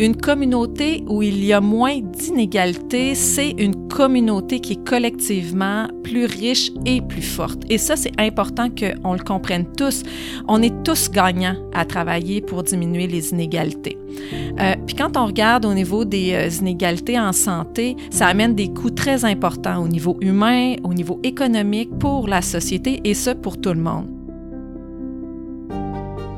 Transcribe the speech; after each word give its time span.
Une 0.00 0.16
communauté 0.16 1.04
où 1.08 1.20
il 1.20 1.44
y 1.44 1.52
a 1.52 1.60
moins 1.60 1.98
d'inégalités, 2.00 3.14
c'est 3.14 3.50
une 3.50 3.86
communauté 3.88 4.58
qui 4.58 4.72
est 4.72 4.88
collectivement 4.88 5.88
plus 6.02 6.24
riche 6.24 6.72
et 6.86 7.02
plus 7.02 7.20
forte. 7.20 7.64
Et 7.68 7.76
ça, 7.76 7.96
c'est 7.96 8.18
important 8.18 8.68
qu'on 8.70 9.12
le 9.12 9.18
comprenne 9.18 9.66
tous. 9.76 10.02
On 10.48 10.62
est 10.62 10.72
tous 10.84 11.10
gagnants 11.10 11.56
à 11.74 11.84
travailler 11.84 12.40
pour 12.40 12.62
diminuer 12.62 13.08
les 13.08 13.32
inégalités. 13.32 13.98
Euh, 14.58 14.74
puis 14.86 14.96
quand 14.96 15.18
on 15.18 15.26
regarde 15.26 15.66
au 15.66 15.74
niveau 15.74 16.06
des 16.06 16.32
euh, 16.32 16.48
inégalités 16.48 17.20
en 17.20 17.34
santé, 17.34 17.94
ça 18.08 18.26
amène 18.26 18.54
des 18.54 18.72
coûts 18.72 18.88
très 18.88 19.26
importants 19.26 19.84
au 19.84 19.88
niveau 19.88 20.16
humain, 20.22 20.76
au 20.82 20.94
niveau 20.94 21.20
économique 21.22 21.90
pour 21.98 22.26
la 22.26 22.40
société 22.40 23.02
et 23.04 23.12
ce 23.12 23.28
pour 23.28 23.60
tout 23.60 23.74
le 23.74 23.80
monde. 23.82 24.06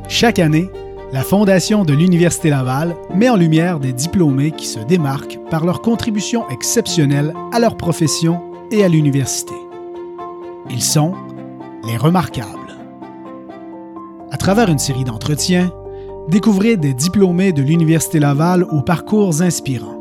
Chaque 0.08 0.40
année, 0.40 0.68
la 1.12 1.22
Fondation 1.22 1.84
de 1.84 1.92
l'Université 1.92 2.48
Laval 2.48 2.96
met 3.14 3.28
en 3.28 3.36
lumière 3.36 3.78
des 3.78 3.92
diplômés 3.92 4.50
qui 4.50 4.66
se 4.66 4.80
démarquent 4.80 5.38
par 5.50 5.66
leur 5.66 5.82
contribution 5.82 6.48
exceptionnelle 6.48 7.34
à 7.52 7.60
leur 7.60 7.76
profession 7.76 8.40
et 8.70 8.82
à 8.82 8.88
l'université. 8.88 9.54
Ils 10.70 10.82
sont 10.82 11.12
les 11.86 11.98
remarquables. 11.98 12.78
À 14.30 14.38
travers 14.38 14.70
une 14.70 14.78
série 14.78 15.04
d'entretiens, 15.04 15.70
découvrez 16.28 16.78
des 16.78 16.94
diplômés 16.94 17.52
de 17.52 17.62
l'Université 17.62 18.18
Laval 18.18 18.64
aux 18.64 18.80
parcours 18.80 19.42
inspirants. 19.42 19.98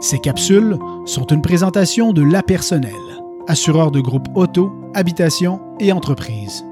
Ces 0.00 0.18
capsules 0.18 0.76
sont 1.04 1.26
une 1.26 1.42
présentation 1.42 2.12
de 2.12 2.22
La 2.22 2.42
Personnel, 2.42 2.92
assureur 3.46 3.92
de 3.92 4.00
groupes 4.00 4.28
auto, 4.34 4.72
habitation 4.94 5.60
et 5.78 5.92
entreprise. 5.92 6.64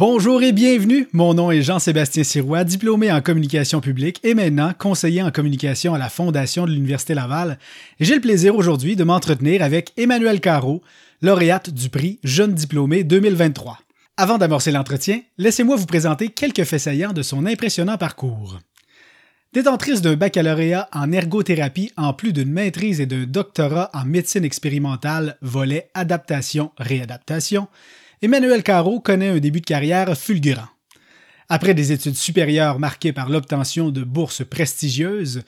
Bonjour 0.00 0.42
et 0.42 0.52
bienvenue. 0.52 1.06
Mon 1.12 1.34
nom 1.34 1.50
est 1.50 1.60
Jean-Sébastien 1.60 2.24
Sirois, 2.24 2.64
diplômé 2.64 3.12
en 3.12 3.20
communication 3.20 3.82
publique 3.82 4.18
et 4.24 4.32
maintenant 4.32 4.72
conseiller 4.72 5.22
en 5.22 5.30
communication 5.30 5.92
à 5.92 5.98
la 5.98 6.08
Fondation 6.08 6.64
de 6.64 6.70
l'Université 6.70 7.12
Laval. 7.12 7.58
j'ai 8.00 8.14
le 8.14 8.22
plaisir 8.22 8.56
aujourd'hui 8.56 8.96
de 8.96 9.04
m'entretenir 9.04 9.62
avec 9.62 9.92
Emmanuel 9.98 10.40
Caro, 10.40 10.80
lauréate 11.20 11.68
du 11.68 11.90
prix 11.90 12.18
Jeune 12.24 12.54
diplômé 12.54 13.04
2023. 13.04 13.78
Avant 14.16 14.38
d'amorcer 14.38 14.72
l'entretien, 14.72 15.20
laissez-moi 15.36 15.76
vous 15.76 15.84
présenter 15.84 16.30
quelques 16.30 16.64
faits 16.64 16.80
saillants 16.80 17.12
de 17.12 17.20
son 17.20 17.44
impressionnant 17.44 17.98
parcours. 17.98 18.58
Détentrice 19.52 20.00
d'un 20.00 20.16
baccalauréat 20.16 20.88
en 20.94 21.12
ergothérapie 21.12 21.92
en 21.98 22.14
plus 22.14 22.32
d'une 22.32 22.50
maîtrise 22.50 23.02
et 23.02 23.06
d'un 23.06 23.24
doctorat 23.24 23.90
en 23.92 24.06
médecine 24.06 24.46
expérimentale, 24.46 25.36
volet 25.42 25.90
adaptation-réadaptation, 25.92 27.68
Emmanuel 28.22 28.62
Caro 28.62 29.00
connaît 29.00 29.30
un 29.30 29.38
début 29.38 29.62
de 29.62 29.66
carrière 29.66 30.14
fulgurant. 30.14 30.68
Après 31.48 31.72
des 31.72 31.90
études 31.90 32.16
supérieures 32.16 32.78
marquées 32.78 33.14
par 33.14 33.30
l'obtention 33.30 33.88
de 33.88 34.04
bourses 34.04 34.44
prestigieuses, 34.44 35.42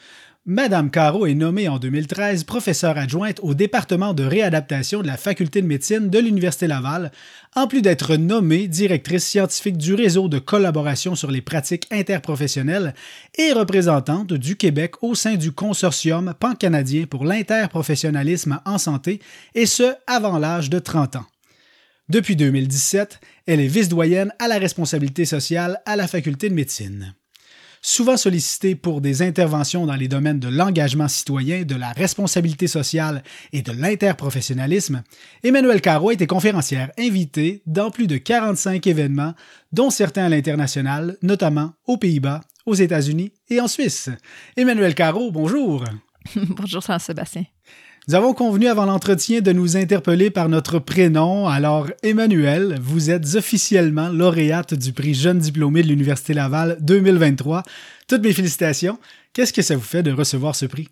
Madame 0.47 0.91
Caro 0.91 1.27
est 1.27 1.34
nommée 1.34 1.69
en 1.69 1.78
2013 1.78 2.45
professeure 2.45 2.97
adjointe 2.97 3.41
au 3.43 3.53
département 3.53 4.15
de 4.15 4.25
réadaptation 4.25 5.03
de 5.03 5.06
la 5.06 5.19
Faculté 5.19 5.61
de 5.61 5.67
médecine 5.67 6.09
de 6.09 6.19
l'Université 6.19 6.67
Laval, 6.67 7.12
en 7.55 7.67
plus 7.67 7.83
d'être 7.83 8.17
nommée 8.17 8.69
directrice 8.69 9.27
scientifique 9.27 9.77
du 9.77 9.93
réseau 9.93 10.28
de 10.28 10.39
collaboration 10.39 11.15
sur 11.15 11.31
les 11.31 11.43
pratiques 11.43 11.87
interprofessionnelles 11.91 12.95
et 13.37 13.53
représentante 13.53 14.33
du 14.33 14.56
Québec 14.56 14.95
au 15.03 15.15
sein 15.15 15.34
du 15.34 15.53
consortium 15.53 16.33
pan-canadien 16.41 17.05
pour 17.05 17.27
l'interprofessionnalisme 17.27 18.61
en 18.65 18.78
santé, 18.78 19.20
et 19.55 19.67
ce 19.67 19.93
avant 20.06 20.39
l'âge 20.39 20.70
de 20.70 20.78
30 20.78 21.17
ans. 21.17 21.27
Depuis 22.12 22.36
2017, 22.36 23.20
elle 23.46 23.58
est 23.58 23.66
vice-doyenne 23.66 24.34
à 24.38 24.46
la 24.46 24.58
responsabilité 24.58 25.24
sociale 25.24 25.80
à 25.86 25.96
la 25.96 26.06
Faculté 26.06 26.50
de 26.50 26.54
médecine 26.54 27.14
souvent 27.84 28.16
sollicité 28.16 28.77
pour 28.77 29.00
des 29.00 29.22
interventions 29.22 29.86
dans 29.86 29.96
les 29.96 30.06
domaines 30.06 30.38
de 30.38 30.46
l'engagement 30.46 31.08
citoyen, 31.08 31.64
de 31.64 31.75
la 31.75 31.91
responsabilité 31.91 32.69
sociale 32.69 33.25
et 33.53 33.62
de 33.62 33.72
l'interprofessionnalisme, 33.72 35.03
Emmanuel 35.42 35.81
Caro 35.81 36.10
a 36.10 36.12
été 36.12 36.28
conférencière 36.28 36.92
invitée 36.97 37.60
dans 37.66 37.91
plus 37.91 38.06
de 38.06 38.19
45 38.19 38.87
événements, 38.87 39.34
dont 39.72 39.91
certains 39.91 40.26
à 40.26 40.28
l'international, 40.28 41.16
notamment 41.22 41.72
aux 41.87 41.97
Pays-Bas, 41.97 42.42
aux 42.66 42.75
États-Unis 42.75 43.32
et 43.50 43.60
en 43.60 43.66
Suisse. 43.66 44.10
Emmanuel 44.56 44.94
Caro, 44.94 45.32
bonjour. 45.32 45.82
bonjour 46.37 46.82
Jean-Sébastien. 46.82 47.47
Nous 48.08 48.16
avons 48.16 48.34
convenu 48.34 48.66
avant 48.66 48.84
l'entretien 48.84 49.42
de 49.42 49.52
nous 49.52 49.76
interpeller 49.76 50.30
par 50.30 50.48
notre 50.48 50.80
prénom. 50.80 51.46
Alors, 51.46 51.86
Emmanuel, 52.02 52.80
vous 52.82 53.10
êtes 53.10 53.36
officiellement 53.36 54.08
lauréate 54.08 54.74
du 54.74 54.92
prix 54.92 55.14
Jeune 55.14 55.38
diplômé 55.38 55.84
de 55.84 55.86
l'Université 55.86 56.34
Laval 56.34 56.78
2023. 56.80 57.62
Toutes 58.08 58.24
mes 58.24 58.32
félicitations. 58.32 58.98
Qu'est-ce 59.32 59.52
que 59.52 59.62
ça 59.62 59.76
vous 59.76 59.82
fait 59.82 60.02
de 60.02 60.10
recevoir 60.10 60.56
ce 60.56 60.66
prix? 60.66 60.88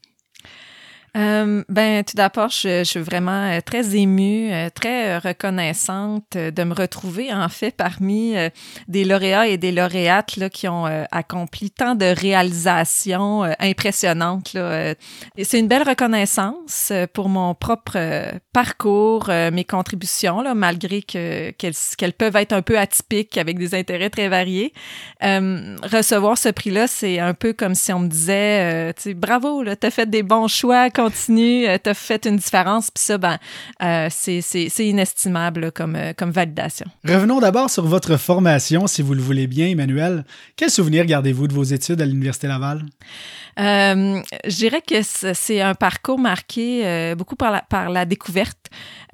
Euh, 1.16 1.64
ben, 1.68 2.04
tout 2.04 2.16
d'abord, 2.16 2.50
je, 2.50 2.84
suis 2.84 3.00
vraiment 3.00 3.50
euh, 3.50 3.60
très 3.60 3.96
émue, 3.96 4.52
euh, 4.52 4.68
très 4.70 5.18
reconnaissante 5.18 6.36
de 6.36 6.64
me 6.64 6.72
retrouver, 6.74 7.32
en 7.32 7.48
fait, 7.48 7.72
parmi 7.72 8.34
des 8.88 9.04
lauréats 9.04 9.48
et 9.48 9.56
des 9.56 9.72
lauréates 9.72 10.36
là, 10.36 10.48
qui 10.48 10.68
ont 10.68 10.86
accompli 11.10 11.70
tant 11.70 11.94
de 11.94 12.04
réalisations 12.04 13.42
impressionnantes. 13.58 14.52
Là. 14.52 14.94
C'est 15.42 15.58
une 15.58 15.68
belle 15.68 15.82
reconnaissance 15.82 16.92
pour 17.12 17.28
mon 17.28 17.54
propre 17.54 17.98
parcours, 18.52 19.28
mes 19.28 19.64
contributions, 19.64 20.42
là, 20.42 20.54
malgré 20.54 21.02
que, 21.02 21.50
qu'elles, 21.50 22.12
peuvent 22.12 22.36
être 22.36 22.52
un 22.52 22.62
peu 22.62 22.78
atypiques 22.78 23.38
avec 23.38 23.58
des 23.58 23.74
intérêts 23.74 24.10
très 24.10 24.28
variés. 24.28 24.72
recevoir 25.22 26.38
ce 26.38 26.50
prix-là, 26.50 26.86
c'est 26.86 27.18
un 27.18 27.34
peu 27.34 27.52
comme 27.52 27.74
si 27.74 27.92
on 27.92 28.00
me 28.00 28.08
disait, 28.08 28.92
sais, 28.96 29.14
bravo, 29.14 29.64
tu 29.64 29.86
as 29.86 29.90
fait 29.90 30.08
des 30.08 30.22
bons 30.22 30.48
choix 30.48 30.90
continue, 31.00 31.66
euh, 31.66 31.78
tu 31.82 31.90
as 31.90 31.94
fait 31.94 32.26
une 32.26 32.36
différence, 32.36 32.90
puis 32.90 33.02
ça, 33.02 33.16
ben, 33.16 33.38
euh, 33.82 34.08
c'est 34.10 34.86
inestimable 34.86 35.72
comme, 35.72 35.96
euh, 35.96 36.12
comme 36.16 36.30
validation. 36.30 36.86
Revenons 37.06 37.40
d'abord 37.40 37.70
sur 37.70 37.86
votre 37.86 38.16
formation, 38.16 38.86
si 38.86 39.00
vous 39.02 39.14
le 39.14 39.22
voulez 39.22 39.46
bien, 39.46 39.68
Emmanuel. 39.68 40.24
Quel 40.56 40.70
souvenir 40.70 41.06
gardez-vous 41.06 41.48
de 41.48 41.54
vos 41.54 41.62
études 41.62 42.02
à 42.02 42.06
l'Université 42.06 42.48
Laval? 42.48 42.84
Euh, 43.58 44.20
je 44.46 44.56
dirais 44.56 44.82
que 44.86 45.02
c'est 45.02 45.60
un 45.60 45.74
parcours 45.74 46.18
marqué 46.18 46.86
euh, 46.86 47.14
beaucoup 47.14 47.36
par 47.36 47.50
la, 47.50 47.62
par 47.62 47.90
la 47.90 48.04
découverte. 48.04 48.58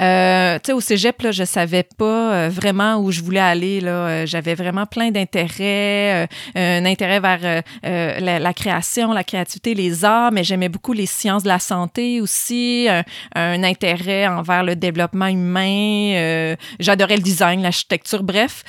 Euh, 0.00 0.58
tu 0.58 0.66
sais, 0.66 0.72
au 0.72 0.80
cégep, 0.80 1.22
là, 1.22 1.32
je 1.32 1.44
savais 1.44 1.82
pas 1.82 2.34
euh, 2.34 2.48
vraiment 2.50 2.96
où 2.98 3.10
je 3.10 3.22
voulais 3.22 3.40
aller. 3.40 3.80
Là, 3.80 4.26
j'avais 4.26 4.54
vraiment 4.54 4.86
plein 4.86 5.10
d'intérêts, 5.10 6.28
un 6.54 6.84
intérêt 6.84 7.20
vers 7.20 7.62
la, 7.82 8.54
création, 8.54 9.12
la 9.12 9.24
créativité, 9.24 9.74
les 9.74 10.04
arts, 10.04 10.32
mais 10.32 10.44
j'aimais 10.44 10.68
beaucoup 10.68 10.92
les 10.92 11.06
sciences 11.06 11.42
de 11.42 11.48
la 11.48 11.58
santé 11.58 12.20
aussi, 12.20 12.88
un, 13.34 13.62
intérêt 13.64 14.26
envers 14.26 14.64
le 14.64 14.76
développement 14.76 15.26
humain. 15.26 16.54
J'adorais 16.78 17.16
le 17.16 17.22
design, 17.22 17.62
l'architecture. 17.62 18.22
Bref, 18.22 18.64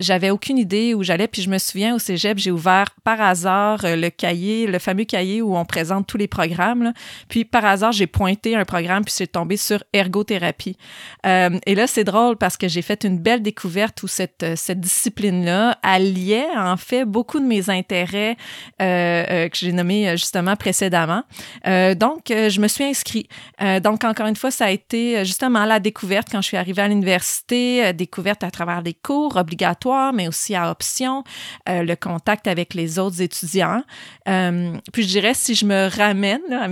j'avais 0.00 0.30
aucune 0.30 0.58
idée 0.58 0.94
où 0.94 1.02
j'allais. 1.02 1.28
Puis 1.28 1.42
je 1.42 1.50
me 1.50 1.58
souviens 1.58 1.94
au 1.94 1.98
cégep, 1.98 2.38
j'ai 2.38 2.50
ouvert 2.50 2.86
par 3.04 3.20
hasard 3.20 3.80
le 3.82 4.08
cahier, 4.08 4.66
le 4.66 4.78
fameux 4.78 5.04
cahier 5.04 5.42
où 5.42 5.56
on 5.56 5.64
présente 5.64 6.06
tous 6.06 6.16
les 6.16 6.28
programmes. 6.28 6.92
Puis 7.28 7.44
par 7.44 7.64
hasard, 7.64 7.92
j'ai 7.92 8.06
pointé 8.06 8.56
un 8.56 8.64
programme, 8.64 9.04
puis 9.04 9.12
c'est 9.14 9.26
tombé 9.26 9.56
sur 9.56 9.82
ergothérapie. 9.92 10.45
Euh, 11.26 11.58
et 11.66 11.74
là, 11.74 11.86
c'est 11.86 12.04
drôle 12.04 12.36
parce 12.36 12.56
que 12.56 12.68
j'ai 12.68 12.82
fait 12.82 13.04
une 13.04 13.18
belle 13.18 13.42
découverte 13.42 14.02
où 14.02 14.08
cette, 14.08 14.42
euh, 14.42 14.54
cette 14.56 14.80
discipline-là 14.80 15.78
alliait 15.82 16.46
en 16.56 16.76
fait 16.76 17.04
beaucoup 17.04 17.40
de 17.40 17.44
mes 17.44 17.70
intérêts 17.70 18.36
euh, 18.80 19.48
que 19.48 19.56
j'ai 19.56 19.72
nommés 19.72 20.16
justement 20.16 20.56
précédemment. 20.56 21.22
donc, 21.64 22.24
je 22.28 22.60
me 22.60 22.68
suis 22.68 22.84
inscrite. 22.84 23.30
donc, 23.82 24.04
encore 24.04 24.26
une 24.26 24.36
fois, 24.36 24.50
ça 24.50 24.66
a 24.66 24.70
été 24.70 25.24
justement 25.24 25.64
la 25.64 25.80
découverte 25.80 26.28
quand 26.30 26.40
je 26.40 26.48
suis 26.48 26.56
arrivée 26.56 26.82
à 26.82 26.88
l'université, 26.88 27.92
découverte 27.92 28.44
à 28.44 28.50
travers 28.50 28.82
des 28.82 28.94
cours 28.94 29.36
obligatoires, 29.36 30.12
mais 30.12 30.28
aussi 30.28 30.54
à 30.54 30.70
option, 30.70 31.24
le 31.66 31.94
contact 31.94 32.46
avec 32.46 32.74
les 32.74 32.98
autres 32.98 33.20
étudiants. 33.22 33.82
Puis 34.24 35.02
je 35.02 35.08
dirais, 35.08 35.34
si 35.34 35.54
je 35.54 35.66
me 35.66 35.88
ramène 35.88 36.40
à, 36.52 36.68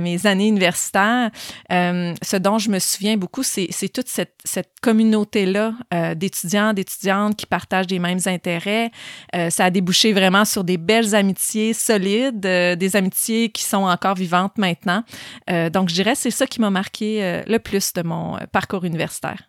mes 0.00 0.26
années 0.26 0.48
universitaires, 0.48 1.30
ce 1.70 2.36
dont 2.36 2.58
je 2.58 2.70
me 2.70 2.78
souviens 2.94 3.16
beaucoup, 3.16 3.42
c'est 3.42 3.68
toute 3.92 4.08
cette, 4.08 4.34
communauté-là 4.82 5.74
euh, 5.94 6.14
d'étudiants, 6.14 6.74
d'étudiantes 6.74 7.36
qui 7.36 7.46
partagent 7.46 7.88
les 7.88 7.98
mêmes 7.98 8.18
intérêts. 8.26 8.90
Euh, 9.34 9.48
ça 9.48 9.66
a 9.66 9.70
débouché 9.70 10.12
vraiment 10.12 10.44
sur 10.44 10.62
des 10.62 10.76
belles 10.76 11.14
amitiés 11.14 11.72
solides, 11.72 12.40
des 12.40 12.96
amitiés 12.96 13.48
qui 13.48 13.62
sont 13.64 13.84
encore 13.84 14.14
vivantes 14.14 14.58
maintenant. 14.58 15.02
donc 15.48 15.88
je 15.88 15.94
dirais, 15.94 16.14
c'est 16.14 16.30
ça 16.30 16.46
qui 16.46 16.60
m'a 16.60 16.70
marqué 16.70 17.42
le 17.46 17.58
plus 17.58 17.92
de 17.94 18.02
mon 18.02 18.38
parcours 18.52 18.84
universitaire. 18.84 19.42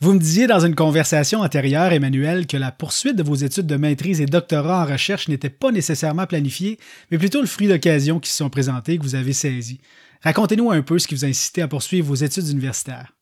Vous 0.00 0.12
me 0.12 0.20
disiez 0.20 0.46
dans 0.46 0.64
une 0.64 0.76
conversation 0.76 1.40
antérieure, 1.40 1.92
Emmanuel, 1.92 2.46
que 2.46 2.56
la 2.56 2.70
poursuite 2.70 3.16
de 3.16 3.24
vos 3.24 3.34
études 3.34 3.66
de 3.66 3.76
maîtrise 3.76 4.20
et 4.20 4.26
doctorat 4.26 4.84
en 4.84 4.86
recherche 4.86 5.26
n'était 5.26 5.50
pas 5.50 5.72
nécessairement 5.72 6.26
planifiée, 6.26 6.78
mais 7.10 7.18
plutôt 7.18 7.40
le 7.40 7.48
fruit 7.48 7.66
d'occasions 7.66 8.20
qui 8.20 8.30
se 8.30 8.36
sont 8.36 8.48
présentées 8.48 8.96
que 8.96 9.02
vous 9.02 9.16
avez 9.16 9.32
saisies. 9.32 9.80
Racontez-nous 10.22 10.70
un 10.70 10.82
peu 10.82 10.98
ce 10.98 11.06
qui 11.06 11.14
vous 11.14 11.24
a 11.24 11.28
incité 11.28 11.62
à 11.62 11.68
poursuivre 11.68 12.08
vos 12.08 12.14
études 12.14 12.48
universitaires. 12.48 13.12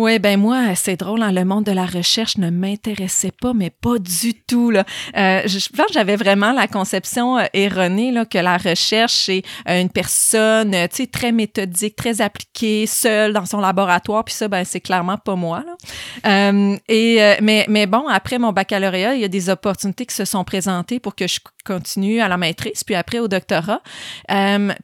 Oui, 0.00 0.20
ben 0.20 0.38
moi, 0.38 0.76
c'est 0.76 0.94
drôle, 0.94 1.22
hein, 1.24 1.32
le 1.32 1.44
monde 1.44 1.64
de 1.64 1.72
la 1.72 1.84
recherche 1.84 2.38
ne 2.38 2.50
m'intéressait 2.50 3.32
pas, 3.32 3.52
mais 3.52 3.70
pas 3.70 3.98
du 3.98 4.32
tout. 4.32 4.70
Là. 4.70 4.84
Euh, 5.16 5.42
je, 5.44 5.58
j'avais 5.92 6.14
vraiment 6.14 6.52
la 6.52 6.68
conception 6.68 7.36
euh, 7.36 7.46
erronée 7.52 8.12
là, 8.12 8.24
que 8.24 8.38
la 8.38 8.58
recherche, 8.58 9.12
c'est 9.12 9.42
euh, 9.68 9.80
une 9.80 9.90
personne 9.90 10.70
tu 10.88 10.96
sais, 10.98 11.06
très 11.08 11.32
méthodique, 11.32 11.96
très 11.96 12.20
appliquée, 12.20 12.86
seule 12.86 13.32
dans 13.32 13.44
son 13.44 13.58
laboratoire, 13.58 14.24
puis 14.24 14.34
ça, 14.34 14.46
ben, 14.46 14.62
c'est 14.64 14.80
clairement 14.80 15.16
pas 15.16 15.34
moi. 15.34 15.64
Et, 16.24 17.20
mais, 17.42 17.66
mais 17.68 17.86
bon, 17.86 18.06
après 18.06 18.38
mon 18.38 18.52
baccalauréat, 18.52 19.14
il 19.14 19.20
y 19.20 19.24
a 19.24 19.28
des 19.28 19.50
opportunités 19.50 20.06
qui 20.06 20.14
se 20.14 20.24
sont 20.24 20.44
présentées 20.44 21.00
pour 21.00 21.16
que 21.16 21.26
je 21.26 21.40
continue 21.68 22.20
à 22.20 22.28
la 22.28 22.38
maîtrise, 22.38 22.82
puis 22.82 22.94
après 22.94 23.18
au 23.18 23.28
doctorat. 23.28 23.82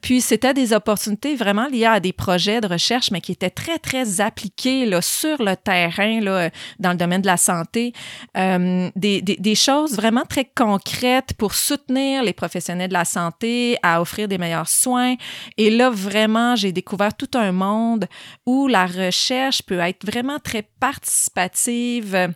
puis 0.01 0.21
c'était 0.21 0.53
des 0.53 0.71
opportunités 0.71 1.35
vraiment 1.35 1.67
liées 1.67 1.85
à 1.85 1.99
des 1.99 2.13
projets 2.13 2.61
de 2.61 2.67
recherche, 2.67 3.09
mais 3.11 3.21
qui 3.21 3.31
étaient 3.31 3.49
très, 3.49 3.79
très 3.79 4.21
appliqués 4.21 4.85
là, 4.85 5.01
sur 5.01 5.41
le 5.41 5.55
terrain, 5.55 6.19
là, 6.21 6.51
dans 6.79 6.91
le 6.91 6.97
domaine 6.97 7.21
de 7.21 7.27
la 7.27 7.37
santé, 7.37 7.93
euh, 8.37 8.89
des, 8.95 9.21
des, 9.21 9.55
choses 9.55 9.95
vraiment 9.95 10.25
très 10.27 10.45
concrètes 10.45 11.33
pour 11.37 11.53
soutenir 11.53 12.23
les 12.23 12.33
professionnels 12.33 12.89
de 12.89 12.93
la 12.93 13.05
santé 13.05 13.77
à 13.81 14.01
offrir 14.01 14.27
des 14.27 14.37
meilleurs 14.37 14.69
soins. 14.69 15.15
Et 15.57 15.69
là, 15.71 15.89
vraiment, 15.89 16.55
j'ai 16.55 16.71
découvert 16.71 17.15
tout 17.15 17.31
un 17.35 17.51
monde 17.51 18.05
où 18.45 18.67
la 18.67 18.85
recherche 18.85 19.63
peut 19.63 19.79
être 19.79 20.05
vraiment 20.05 20.39
très 20.39 20.63
participative. 20.79 22.35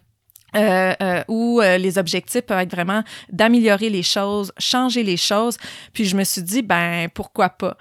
Euh, 0.56 0.94
euh, 1.02 1.24
où 1.28 1.62
euh, 1.62 1.78
les 1.78 2.00
objectifs 2.00 2.42
peuvent 2.42 2.60
être 2.60 2.72
vraiment 2.72 3.04
d'améliorer 3.32 3.90
les 3.90 4.02
choses, 4.02 4.52
changer 4.58 5.04
les 5.04 5.18
choses. 5.18 5.58
Puis 5.94 6.06
je 6.06 6.16
me 6.16 6.24
suis 6.24 6.42
dit, 6.42 6.64
ben 6.64 7.08
pourquoi 7.14 7.50
pas? 7.50 7.78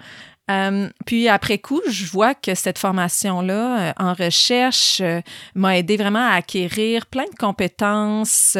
Euh, 0.49 0.89
puis 1.05 1.27
après 1.27 1.59
coup, 1.59 1.81
je 1.89 2.05
vois 2.05 2.33
que 2.33 2.55
cette 2.55 2.79
formation-là 2.79 3.79
euh, 3.79 3.93
en 3.97 4.13
recherche 4.13 4.99
euh, 5.01 5.21
m'a 5.53 5.77
aidé 5.77 5.95
vraiment 5.95 6.27
à 6.27 6.33
acquérir 6.33 7.05
plein 7.05 7.25
de 7.25 7.37
compétences, 7.37 8.57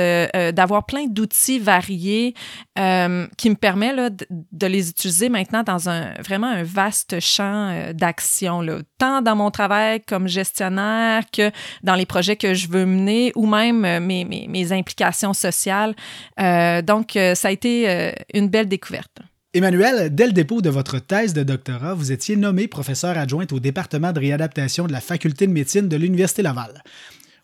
d'avoir 0.53 0.85
plein 0.85 1.07
d'outils 1.07 1.59
variés 1.59 2.33
qui 2.75 3.49
me 3.49 3.55
permet 3.55 3.93
là, 3.93 4.09
de, 4.09 4.67
les 4.67 4.89
utiliser 4.89 5.29
maintenant 5.29 5.63
dans 5.63 5.89
un 5.89 6.13
vraiment 6.19 6.47
un 6.47 6.63
vaste 6.63 7.19
champ 7.19 7.91
d'action, 7.93 8.65
tant 8.97 9.21
dans 9.21 9.35
mon 9.35 9.51
travail 9.51 10.01
comme 10.01 10.27
gestionnaire 10.27 11.23
que 11.31 11.51
dans 11.83 11.95
les 11.95 12.05
projets 12.05 12.35
que 12.35 12.53
je 12.53 12.67
veux 12.67 12.85
mener 12.85 13.31
ou 13.35 13.47
même 13.47 13.81
mes, 13.99 14.23
mes, 14.23 14.47
mes 14.47 14.71
implications 14.71 15.33
sociales. 15.33 15.95
donc, 16.37 17.11
ça 17.35 17.47
a 17.47 17.51
été 17.51 18.13
une 18.33 18.47
belle 18.47 18.67
découverte. 18.67 19.19
Emmanuel, 19.55 20.13
dès 20.13 20.27
le 20.27 20.31
dépôt 20.31 20.61
de 20.61 20.69
votre 20.69 20.99
thèse 20.99 21.33
de 21.33 21.41
doctorat, 21.41 21.95
vous 21.95 22.11
étiez 22.11 22.35
nommé 22.35 22.67
professeur 22.67 23.17
adjointe 23.17 23.51
au 23.51 23.59
département 23.59 24.11
de 24.11 24.19
réadaptation 24.19 24.85
de 24.85 24.91
la 24.91 25.01
faculté 25.01 25.47
de 25.47 25.51
médecine 25.51 25.89
de 25.89 25.97
l'Université 25.97 26.43
Laval. 26.43 26.83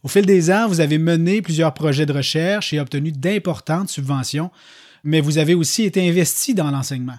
Au 0.04 0.08
fil 0.08 0.24
des 0.24 0.52
ans, 0.52 0.68
vous 0.68 0.82
avez 0.82 1.00
mené 1.00 1.42
plusieurs 1.42 1.74
projets 1.74 2.06
de 2.06 2.14
recherche 2.14 2.74
et 2.74 2.80
obtenu 2.80 3.12
d'importantes 3.12 3.90
subventions, 3.90 4.52
mais 5.04 5.20
vous 5.20 5.40
avez 5.40 5.56
aussi 5.56 5.82
été 5.82 6.08
investi 6.08 6.54
dans 6.54 6.70
l'enseignement. 6.70 7.18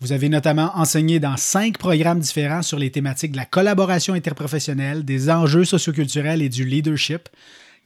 Vous 0.00 0.12
avez 0.12 0.28
notamment 0.28 0.70
enseigné 0.74 1.18
dans 1.18 1.38
cinq 1.38 1.78
programmes 1.78 2.20
différents 2.20 2.60
sur 2.60 2.78
les 2.78 2.90
thématiques 2.90 3.32
de 3.32 3.38
la 3.38 3.46
collaboration 3.46 4.12
interprofessionnelle, 4.12 5.06
des 5.06 5.30
enjeux 5.30 5.64
socioculturels 5.64 6.42
et 6.42 6.50
du 6.50 6.66
leadership. 6.66 7.30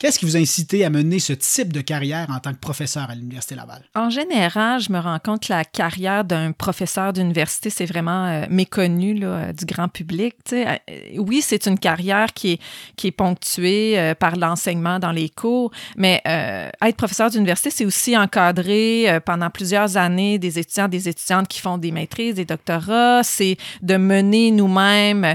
Qu'est-ce 0.00 0.18
qui 0.18 0.24
vous 0.24 0.34
a 0.34 0.40
incité 0.40 0.82
à 0.86 0.88
mener 0.88 1.18
ce 1.18 1.34
type 1.34 1.74
de 1.74 1.82
carrière 1.82 2.28
en 2.30 2.38
tant 2.38 2.54
que 2.54 2.58
professeur 2.58 3.10
à 3.10 3.14
l'Université 3.14 3.54
Laval? 3.54 3.82
En 3.94 4.08
général, 4.08 4.80
je 4.80 4.90
me 4.90 4.98
rends 4.98 5.18
compte 5.18 5.46
que 5.46 5.52
la 5.52 5.62
carrière 5.62 6.24
d'un 6.24 6.52
professeur 6.52 7.12
d'université, 7.12 7.68
c'est 7.68 7.84
vraiment 7.84 8.24
euh, 8.24 8.46
méconnu 8.48 9.12
là, 9.12 9.52
du 9.52 9.66
grand 9.66 9.88
public. 9.88 10.36
Euh, 10.54 10.78
oui, 11.18 11.42
c'est 11.42 11.66
une 11.66 11.78
carrière 11.78 12.32
qui 12.32 12.52
est, 12.52 12.60
qui 12.96 13.08
est 13.08 13.12
ponctuée 13.12 13.98
euh, 13.98 14.14
par 14.14 14.36
l'enseignement 14.36 14.98
dans 15.00 15.12
les 15.12 15.28
cours, 15.28 15.70
mais 15.98 16.22
être 16.24 16.96
professeur 16.96 17.28
d'université, 17.28 17.68
c'est 17.68 17.84
aussi 17.84 18.16
encadrer 18.16 19.20
pendant 19.26 19.50
plusieurs 19.50 19.98
années 19.98 20.38
des 20.38 20.58
étudiants, 20.58 20.88
des 20.88 21.10
étudiantes 21.10 21.46
qui 21.46 21.60
font 21.60 21.76
des 21.76 21.92
maîtrises, 21.92 22.36
des 22.36 22.46
doctorats. 22.46 23.22
C'est 23.22 23.58
de 23.82 23.96
mener 23.98 24.50
nous-mêmes 24.50 25.34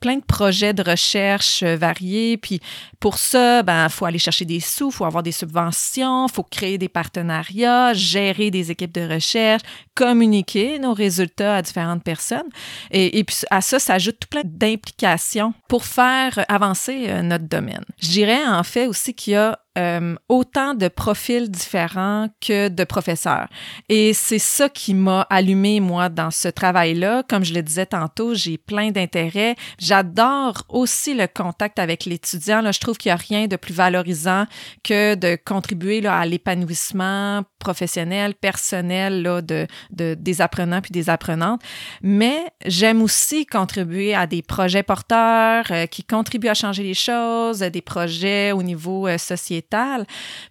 plein 0.00 0.16
de 0.16 0.24
projets 0.24 0.72
de 0.72 0.88
recherche 0.88 1.64
variés. 1.64 2.36
Puis 2.36 2.60
pour 3.00 3.18
ça, 3.18 3.62
ben, 3.62 3.88
faut 3.88 4.03
aller 4.06 4.18
chercher 4.18 4.44
des 4.44 4.60
sous, 4.60 4.90
faut 4.90 5.04
avoir 5.04 5.22
des 5.22 5.32
subventions, 5.32 6.28
faut 6.28 6.42
créer 6.42 6.78
des 6.78 6.88
partenariats, 6.88 7.92
gérer 7.92 8.50
des 8.50 8.70
équipes 8.70 8.92
de 8.92 9.14
recherche, 9.14 9.62
communiquer 9.94 10.78
nos 10.78 10.94
résultats 10.94 11.56
à 11.56 11.62
différentes 11.62 12.02
personnes. 12.02 12.48
Et, 12.90 13.24
puis 13.24 13.36
à 13.50 13.60
ça 13.60 13.78
s'ajoute 13.78 14.18
tout 14.20 14.28
plein 14.28 14.42
d'implications 14.44 15.54
pour 15.68 15.84
faire 15.84 16.44
avancer 16.48 17.06
euh, 17.08 17.22
notre 17.22 17.48
domaine. 17.48 17.84
Je 18.00 18.08
dirais 18.08 18.46
en 18.46 18.62
fait 18.62 18.86
aussi 18.86 19.14
qu'il 19.14 19.34
y 19.34 19.36
a 19.36 19.58
euh, 19.76 20.14
autant 20.28 20.74
de 20.74 20.88
profils 20.88 21.50
différents 21.50 22.28
que 22.40 22.68
de 22.68 22.84
professeurs. 22.84 23.48
Et 23.88 24.12
c'est 24.12 24.38
ça 24.38 24.68
qui 24.68 24.94
m'a 24.94 25.22
allumé, 25.22 25.80
moi, 25.80 26.08
dans 26.08 26.30
ce 26.30 26.48
travail-là. 26.48 27.24
Comme 27.28 27.44
je 27.44 27.54
le 27.54 27.62
disais 27.62 27.86
tantôt, 27.86 28.34
j'ai 28.34 28.56
plein 28.56 28.90
d'intérêts. 28.90 29.56
J'adore 29.78 30.64
aussi 30.68 31.14
le 31.14 31.26
contact 31.26 31.78
avec 31.78 32.04
l'étudiant. 32.04 32.70
Je 32.70 32.80
trouve 32.80 32.98
qu'il 32.98 33.10
n'y 33.10 33.14
a 33.14 33.16
rien 33.16 33.46
de 33.46 33.56
plus 33.56 33.74
valorisant 33.74 34.46
que 34.82 35.14
de 35.14 35.36
contribuer 35.44 36.06
à 36.06 36.24
l'épanouissement 36.24 37.42
professionnel, 37.64 38.34
personnel 38.34 39.22
là, 39.22 39.42
de, 39.42 39.66
de, 39.90 40.14
des 40.14 40.40
apprenants 40.40 40.80
puis 40.80 40.92
des 40.92 41.08
apprenantes. 41.10 41.60
Mais 42.02 42.38
j'aime 42.64 43.02
aussi 43.02 43.46
contribuer 43.46 44.14
à 44.14 44.26
des 44.26 44.42
projets 44.42 44.82
porteurs 44.82 45.64
euh, 45.70 45.86
qui 45.86 46.04
contribuent 46.04 46.48
à 46.48 46.54
changer 46.54 46.82
les 46.82 46.94
choses, 46.94 47.58
des 47.58 47.82
projets 47.82 48.52
au 48.52 48.62
niveau 48.62 49.08
euh, 49.08 49.18
sociétal 49.18 49.64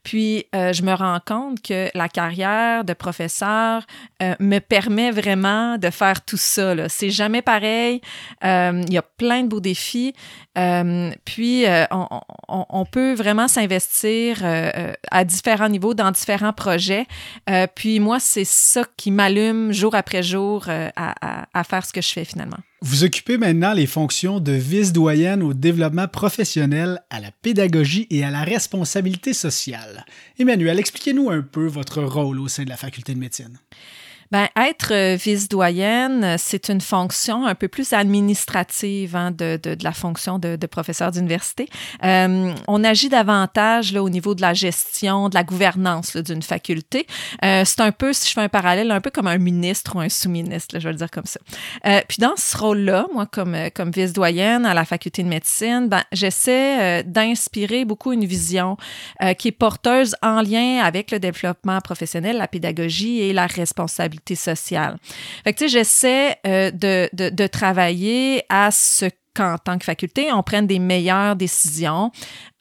puis, 0.04 0.46
euh, 0.56 0.74
je 0.74 0.84
me 0.84 0.94
rends 0.94 1.20
compte 1.26 1.62
que 1.62 1.90
la 1.94 2.10
carrière 2.10 2.84
de 2.84 2.94
professeur 2.94 3.84
me 4.40 4.60
permet 4.60 5.12
vraiment 5.12 5.78
de 5.78 5.90
faire 5.90 6.24
tout 6.24 6.38
ça. 6.38 6.88
C'est 6.88 7.10
jamais 7.10 7.42
pareil. 7.42 8.00
Il 8.42 8.94
y 8.94 8.98
a 8.98 9.02
plein 9.02 9.44
de 9.44 9.48
beaux 9.48 9.60
défis. 9.60 10.14
puis, 11.26 11.66
on, 11.92 12.86
peut 12.86 13.14
vraiment 13.14 13.48
s'investir 13.48 14.44
à 15.12 15.26
différents 15.26 15.70
niveaux 15.70 15.94
dans 15.94 16.12
différents 16.12 16.54
projets. 16.54 17.03
Puis, 17.76 18.00
moi, 18.00 18.20
c'est 18.20 18.46
ça 18.46 18.86
qui 18.98 19.12
m'allume 19.12 19.72
jour 19.72 19.96
après 19.96 20.24
jour 20.24 20.66
à, 20.68 20.92
à, 20.96 21.48
à 21.54 21.64
faire 21.64 21.86
ce 21.86 21.94
que 21.94 22.02
je 22.02 22.10
fais 22.10 22.26
finalement. 22.26 22.58
Vous 22.82 23.06
occupez 23.06 23.38
maintenant 23.38 23.72
les 23.72 23.88
fonctions 23.88 24.42
de 24.42 24.52
vice-doyenne 24.52 25.42
au 25.42 25.54
développement 25.54 26.10
professionnel, 26.10 27.00
à 27.10 27.22
la 27.22 27.32
pédagogie 27.32 28.08
et 28.10 28.26
à 28.26 28.30
la 28.30 28.44
responsabilité 28.44 29.34
sociale. 29.34 30.06
Emmanuel, 30.38 30.80
expliquez-nous 30.80 31.30
un 31.30 31.42
peu 31.42 31.66
votre 31.66 32.04
rôle 32.04 32.42
au 32.42 32.50
sein 32.50 32.66
de 32.66 32.70
la 32.70 32.76
faculté 32.76 33.14
de 33.14 33.20
médecine. 33.20 33.58
Ben, 34.34 34.48
être 34.58 34.94
euh, 34.96 35.16
vice-doyenne, 35.16 36.38
c'est 36.40 36.70
une 36.70 36.82
fonction 36.82 37.46
un 37.46 37.54
peu 37.54 37.68
plus 37.68 37.94
administrative 37.94 39.16
hein, 39.16 39.30
de, 39.30 39.60
de, 39.62 39.76
de, 39.76 39.84
la 39.84 39.92
fonction 39.92 40.40
de, 40.40 40.56
de 40.56 40.66
professeur 40.66 41.12
d'université. 41.12 41.70
Euh, 42.04 42.52
on 42.68 42.84
agit 42.84 43.10
davantage 43.10 43.94
là, 43.94 44.02
au 44.02 44.10
niveau 44.10 44.34
de 44.34 44.42
la 44.42 44.56
gestion, 44.56 45.30
de 45.30 45.36
la 45.36 45.44
gouvernance 45.44 46.18
d'une 46.18 46.42
faculté. 46.42 47.06
Euh, 47.46 47.62
c'est 47.64 47.82
un 47.82 47.92
peu, 47.92 48.12
si 48.12 48.28
je 48.28 48.34
fais 48.34 48.42
un 48.42 48.50
parallèle, 48.50 48.90
un 48.90 49.02
peu 49.02 49.12
comme 49.12 49.28
un 49.28 49.38
ministre 49.38 49.96
ou 49.96 50.00
un 50.00 50.10
sous-ministre, 50.10 50.80
je 50.80 50.84
vais 50.84 50.94
le 50.94 50.98
dire 50.98 51.12
comme 51.12 51.28
ça. 51.28 51.40
Euh, 51.86 52.02
puis 52.08 52.18
dans 52.20 52.36
ce 52.36 52.58
rôle-là, 52.58 53.06
moi, 53.14 53.28
comme, 53.28 53.54
euh, 53.54 53.70
comme 53.72 53.92
vice-doyenne 53.92 54.66
à 54.66 54.74
la 54.74 54.86
faculté 54.86 55.22
de 55.22 55.30
médecine, 55.30 55.90
ben, 55.90 56.02
j'essaie 56.12 57.04
d'inspirer 57.04 57.86
beaucoup 57.86 58.14
une 58.14 58.26
vision 58.26 58.78
qui 59.38 59.50
est 59.50 59.52
porteuse 59.52 60.16
en 60.24 60.42
lien 60.42 60.80
avec 60.84 61.12
le 61.12 61.20
développement 61.20 61.80
professionnel, 61.82 62.38
la 62.38 62.48
pédagogie 62.48 63.20
et 63.20 63.32
la 63.32 63.46
responsabilité 63.46 64.23
sociale. 64.36 64.98
Fait 65.44 65.54
que, 65.54 65.60
tu 65.60 65.66
sais, 65.66 65.70
j'essaie 65.70 66.38
euh, 66.48 66.72
de, 66.72 67.10
de, 67.14 67.30
de 67.30 67.48
travailler 67.48 68.44
à 68.50 68.72
ce 68.72 69.06
qu'en 69.36 69.58
tant 69.58 69.80
que 69.80 69.86
faculté, 69.86 70.32
on 70.32 70.44
prenne 70.44 70.68
des 70.68 70.78
meilleures 70.78 71.36
décisions 71.36 72.12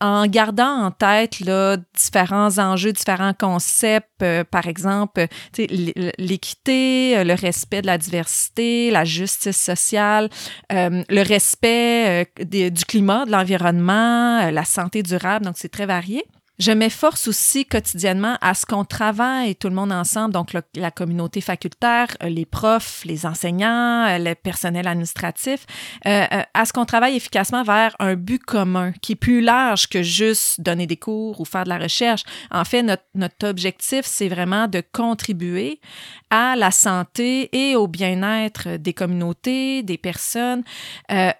en 0.00 0.26
gardant 0.26 0.86
en 0.86 0.90
tête 0.90 1.40
là, 1.40 1.76
différents 1.94 2.58
enjeux, 2.58 2.92
différents 2.92 3.34
concepts, 3.34 4.22
euh, 4.22 4.42
par 4.42 4.66
exemple 4.66 5.26
l'équité, 5.58 7.18
euh, 7.18 7.24
le 7.24 7.34
respect 7.34 7.82
de 7.82 7.86
la 7.86 7.98
diversité, 7.98 8.90
la 8.90 9.04
justice 9.04 9.58
sociale, 9.58 10.30
le 10.70 11.22
respect 11.22 12.26
du 12.40 12.84
climat, 12.86 13.26
de 13.26 13.32
l'environnement, 13.32 14.50
la 14.50 14.64
santé 14.64 15.02
durable, 15.02 15.44
donc 15.44 15.56
c'est 15.58 15.68
très 15.68 15.86
varié. 15.86 16.24
Je 16.62 16.70
m'efforce 16.70 17.26
aussi 17.26 17.66
quotidiennement 17.66 18.38
à 18.40 18.54
ce 18.54 18.64
qu'on 18.66 18.84
travaille 18.84 19.56
tout 19.56 19.68
le 19.68 19.74
monde 19.74 19.90
ensemble, 19.90 20.32
donc 20.32 20.50
la 20.76 20.90
communauté 20.92 21.40
facultaire, 21.40 22.06
euh, 22.22 22.28
les 22.28 22.46
profs, 22.46 23.04
les 23.04 23.26
enseignants, 23.26 24.06
euh, 24.06 24.18
le 24.18 24.34
personnel 24.36 24.86
administratif, 24.86 25.66
euh, 26.06 26.24
à 26.54 26.64
ce 26.64 26.72
qu'on 26.72 26.84
travaille 26.84 27.16
efficacement 27.16 27.64
vers 27.64 27.96
un 27.98 28.14
but 28.14 28.40
commun 28.40 28.92
qui 29.02 29.12
est 29.12 29.16
plus 29.16 29.40
large 29.40 29.88
que 29.88 30.04
juste 30.04 30.60
donner 30.60 30.86
des 30.86 30.96
cours 30.96 31.40
ou 31.40 31.44
faire 31.44 31.64
de 31.64 31.68
la 31.68 31.78
recherche. 31.78 32.22
En 32.52 32.64
fait, 32.64 32.84
notre, 32.84 33.02
notre 33.16 33.48
objectif, 33.48 34.02
c'est 34.04 34.28
vraiment 34.28 34.68
de 34.68 34.84
contribuer 34.92 35.80
à 36.30 36.54
la 36.54 36.70
santé 36.70 37.50
et 37.52 37.74
au 37.74 37.88
bien-être 37.88 38.76
des 38.76 38.94
communautés, 38.94 39.82
des 39.82 39.98
personnes. 39.98 40.62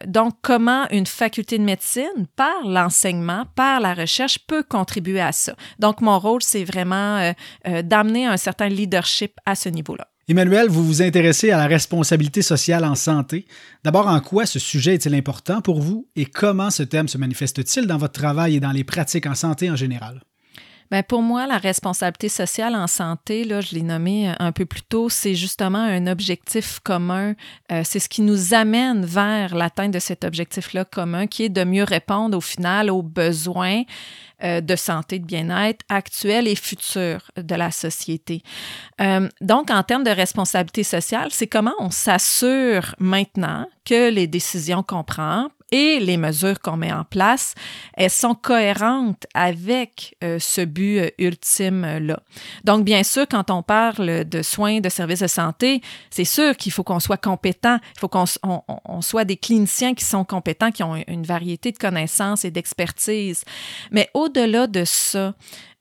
donc, 0.07 0.35
comment 0.43 0.87
une 0.91 1.07
faculté 1.07 1.59
de 1.59 1.65
médecine, 1.65 2.27
par 2.35 2.67
l'enseignement, 2.67 3.45
par 3.55 3.81
la 3.81 3.95
recherche, 3.95 4.39
peut 4.47 4.65
contribuer 4.65 5.12
à 5.21 5.33
ça. 5.33 5.55
Donc, 5.79 6.01
mon 6.01 6.19
rôle, 6.19 6.43
c'est 6.43 6.65
vraiment 6.65 7.19
euh, 7.19 7.33
euh, 7.67 7.83
d'amener 7.83 8.27
un 8.27 8.37
certain 8.37 8.69
leadership 8.69 9.33
à 9.47 9.55
ce 9.55 9.69
niveau-là. 9.69 10.09
Emmanuel, 10.29 10.69
vous 10.69 10.85
vous 10.85 11.03
intéressez 11.03 11.51
à 11.51 11.59
la 11.59 11.67
responsabilité 11.67 12.43
sociale 12.43 12.85
en 12.85 12.95
santé. 12.95 13.47
D'abord, 13.85 14.07
en 14.07 14.21
quoi 14.21 14.47
ce 14.47 14.59
sujet 14.59 14.95
est-il 14.95 15.15
important 15.15 15.61
pour 15.61 15.81
vous 15.81 16.09
et 16.15 16.27
comment 16.27 16.71
ce 16.71 16.85
thème 16.85 17.09
se 17.09 17.19
manifeste-t-il 17.19 17.87
dans 17.87 17.99
votre 17.99 18.13
travail 18.13 18.57
et 18.57 18.61
dans 18.61 18.71
les 18.71 18.85
pratiques 18.85 19.27
en 19.27 19.35
santé 19.35 19.71
en 19.71 19.77
général? 19.77 20.23
Bien, 20.93 21.03
pour 21.03 21.23
moi, 21.23 21.47
la 21.47 21.57
responsabilité 21.57 22.29
sociale 22.29 22.75
en 22.75 22.87
santé, 22.87 23.45
là, 23.45 23.63
je 23.63 23.75
l'ai 23.75 23.81
nommé 23.81 24.29
euh, 24.29 24.35
un 24.41 24.53
peu 24.53 24.67
plus 24.67 24.83
tôt, 24.83 25.09
c'est 25.09 25.35
justement 25.35 25.79
un 25.79 26.07
objectif 26.07 26.81
commun. 26.81 27.33
Euh, 27.73 27.81
c'est 27.83 27.99
ce 27.99 28.11
qui 28.11 28.21
nous 28.21 28.53
amène 28.53 29.03
vers 29.07 29.55
l'atteinte 29.55 29.93
de 29.93 29.99
cet 29.99 30.23
objectif-là 30.23 30.85
commun, 30.85 31.27
qui 31.27 31.45
est 31.45 31.49
de 31.49 31.65
mieux 31.65 31.85
répondre 31.85 32.37
au 32.37 32.43
final 32.43 32.91
aux 32.91 33.01
besoins 33.01 33.85
euh, 34.45 34.61
de 34.61 34.77
santé, 34.77 35.19
de 35.19 35.25
bien-être 35.25 35.83
actuels 35.89 36.47
et 36.47 36.57
futurs 36.57 37.31
de 37.39 37.55
la 37.55 37.71
société. 37.71 38.43
donc, 39.41 39.71
en 39.71 39.83
termes 39.85 40.05
de 40.05 40.11
responsabilité 40.11 40.85
sociale, 40.85 41.29
c'est 41.31 41.47
comment 41.47 41.73
on 41.79 41.91
s'assure 41.91 42.95
maintenant 42.99 43.67
que 43.87 44.11
les 44.11 44.27
décisions 44.27 44.83
qu'on 44.83 45.05
prend 45.05 45.49
et 45.73 45.99
les 45.99 46.19
mesures 46.19 46.61
qu'on 46.61 46.77
met 46.77 46.93
en 46.93 47.05
place, 47.05 47.55
elles 47.95 48.11
sont 48.11 48.35
cohérentes 48.35 49.27
avec 49.35 50.17
euh, 50.23 50.39
ce 50.39 50.61
but 50.61 50.99
euh, 50.99 51.11
ultime-là. 51.19 52.21
Donc, 52.63 52.85
bien 52.85 53.03
sûr, 53.03 53.27
quand 53.29 53.51
on 53.51 53.63
parle 53.63 54.25
de 54.25 54.43
soins, 54.43 54.81
de 54.81 54.89
services 54.89 55.21
de 55.21 55.27
santé, 55.27 55.81
c'est 56.11 56.25
sûr 56.25 56.57
qu'il 56.57 56.73
faut 56.73 56.85
qu'on 56.85 57.01
soit 57.01 57.17
compétent, 57.17 57.79
il 57.97 57.99
faut 57.99 58.09
qu'on 58.09 58.25
on, 58.85 59.01
soit 59.01 59.25
des 59.25 59.37
cliniciens 59.37 59.95
qui 59.95 60.05
sont 60.05 60.25
compétents, 60.25 60.71
qui 60.71 60.83
ont 60.83 61.03
une 61.09 61.25
variété 61.25 61.73
de 61.73 61.79
connaissances 61.79 62.45
et 62.45 62.51
d'expertise. 62.51 63.45
Mais 63.91 64.11
au-delà 64.15 64.67
de 64.67 64.85
ça, 64.85 65.35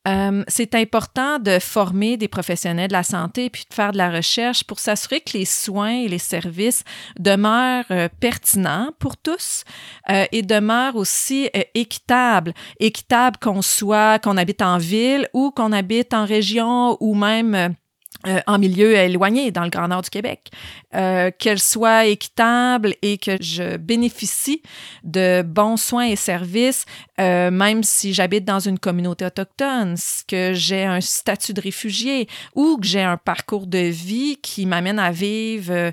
euh, 0.08 0.44
c'est 0.48 0.74
important 0.74 1.38
de 1.38 1.60
former 1.60 2.18
des 2.18 2.28
professionnels 2.28 2.88
de 2.88 2.94
la 2.94 3.04
santé 3.04 3.52
puis 3.52 3.66
de 3.70 3.74
faire 3.74 3.92
de 3.92 3.98
la 3.98 4.10
recherche 4.10 4.64
pour 4.64 4.80
s'assurer 4.80 5.22
que 5.22 5.38
les 5.38 5.46
soins 5.46 5.92
et 5.92 6.08
les 6.08 6.18
services 6.18 6.84
demeurent 7.20 7.86
euh, 7.92 8.10
pertinents 8.20 8.90
pour 8.98 9.16
tous 9.16 9.64
euh, 10.10 10.26
et 10.32 10.42
demeurent 10.42 10.96
aussi 10.96 11.50
équitables. 11.76 12.54
Équitables 12.80 13.38
qu'on 13.38 13.62
soit, 13.62 14.18
qu'on 14.18 14.38
habite 14.38 14.64
en 14.64 14.80
ville 14.80 15.30
ou 15.34 15.52
qu'on 15.52 15.72
habite 15.72 16.16
en 16.16 16.26
région 16.26 16.98
ou 17.00 17.14
même 17.14 17.76
euh, 18.28 18.40
en 18.46 18.60
milieu 18.60 18.94
éloigné 18.94 19.52
dans 19.52 19.64
le 19.64 19.70
Grand 19.70 19.88
Nord 19.88 20.04
du 20.04 20.10
Québec, 20.10 20.52
euh, 20.94 21.32
qu'elle 21.38 21.60
soit 21.60 22.06
équitable 22.06 22.94
et 23.02 23.18
que 23.18 23.38
je 23.42 23.78
bénéficie 23.78 24.62
de 25.04 25.42
bons 25.42 25.78
soins 25.78 26.06
et 26.06 26.16
services, 26.16 26.86
euh, 27.20 27.50
même 27.50 27.84
si 27.84 28.14
j'habite 28.14 28.46
dans 28.46 28.60
une 28.60 28.78
communauté 28.78 29.26
autochtone, 29.26 29.96
que 30.28 30.54
j'ai 30.54 30.86
un 30.86 31.02
statut 31.02 31.54
de 31.54 31.62
réfugié 31.62 32.28
ou 32.54 32.78
que 32.78 32.86
j'ai 32.86 33.02
un 33.02 33.18
parcours 33.18 33.66
de 33.66 33.80
vie 33.80 34.38
qui 34.42 34.66
m'amène 34.66 35.00
à 35.00 35.12
vivre 35.12 35.92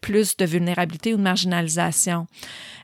plus 0.00 0.36
de 0.36 0.44
vulnérabilité 0.44 1.12
ou 1.12 1.16
de 1.16 1.22
marginalisation. 1.22 2.26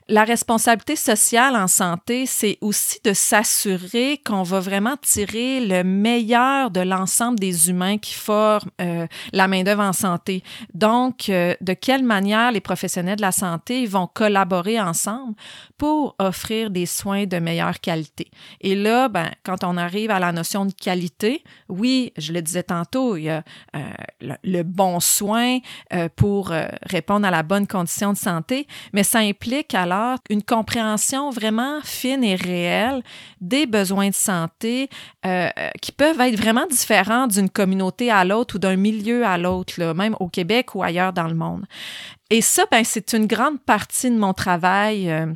La 0.09 0.25
responsabilité 0.25 0.97
sociale 0.97 1.55
en 1.55 1.67
santé, 1.67 2.25
c'est 2.25 2.57
aussi 2.59 2.99
de 3.05 3.13
s'assurer 3.13 4.19
qu'on 4.25 4.43
va 4.43 4.59
vraiment 4.59 4.97
tirer 5.01 5.61
le 5.61 5.83
meilleur 5.83 6.71
de 6.71 6.81
l'ensemble 6.81 7.39
des 7.39 7.69
humains 7.69 7.97
qui 7.97 8.13
forment 8.13 8.69
euh, 8.81 9.07
la 9.31 9.47
main-d'œuvre 9.47 9.83
en 9.83 9.93
santé. 9.93 10.43
Donc, 10.73 11.29
euh, 11.29 11.55
de 11.61 11.73
quelle 11.73 12.03
manière 12.03 12.51
les 12.51 12.59
professionnels 12.59 13.15
de 13.15 13.21
la 13.21 13.31
santé 13.31 13.85
vont 13.85 14.07
collaborer 14.07 14.79
ensemble 14.79 15.35
pour 15.77 16.15
offrir 16.19 16.69
des 16.69 16.85
soins 16.85 17.25
de 17.25 17.37
meilleure 17.39 17.79
qualité. 17.79 18.29
Et 18.59 18.75
là, 18.75 19.07
ben, 19.07 19.31
quand 19.43 19.63
on 19.63 19.77
arrive 19.77 20.11
à 20.11 20.19
la 20.19 20.33
notion 20.33 20.65
de 20.65 20.73
qualité, 20.73 21.43
oui, 21.69 22.11
je 22.17 22.33
le 22.33 22.41
disais 22.41 22.63
tantôt, 22.63 23.15
il 23.15 23.23
y 23.23 23.29
a 23.29 23.41
euh, 23.75 23.79
le, 24.19 24.35
le, 24.43 24.63
bon 24.63 24.99
soin 24.99 25.59
pour 26.15 26.51
répondre 26.83 27.27
à 27.27 27.31
la 27.31 27.43
bonne 27.43 27.67
condition 27.67 28.13
de 28.13 28.17
santé, 28.17 28.67
mais 28.91 29.03
ça 29.03 29.19
implique 29.19 29.73
alors 29.75 29.92
une 30.29 30.43
compréhension 30.43 31.29
vraiment 31.29 31.79
fine 31.83 32.23
et 32.23 32.35
réelle 32.35 33.03
des 33.41 33.65
besoins 33.65 34.09
de 34.09 34.15
santé 34.15 34.89
euh, 35.25 35.49
qui 35.81 35.91
peuvent 35.91 36.19
être 36.21 36.35
vraiment 36.35 36.65
différents 36.67 37.27
d'une 37.27 37.49
communauté 37.49 38.11
à 38.11 38.25
l'autre 38.25 38.55
ou 38.55 38.59
d'un 38.59 38.75
milieu 38.75 39.25
à 39.25 39.37
l'autre, 39.37 39.81
même 39.93 40.15
au 40.19 40.27
Québec 40.27 40.75
ou 40.75 40.83
ailleurs 40.83 41.13
dans 41.13 41.27
le 41.27 41.35
monde. 41.35 41.65
Et 42.29 42.41
ça, 42.41 42.65
ben, 42.71 42.83
c'est 42.83 43.13
une 43.13 43.27
grande 43.27 43.61
partie 43.61 44.09
de 44.09 44.17
mon 44.17 44.33
travail. 44.33 45.09
Euh, 45.09 45.27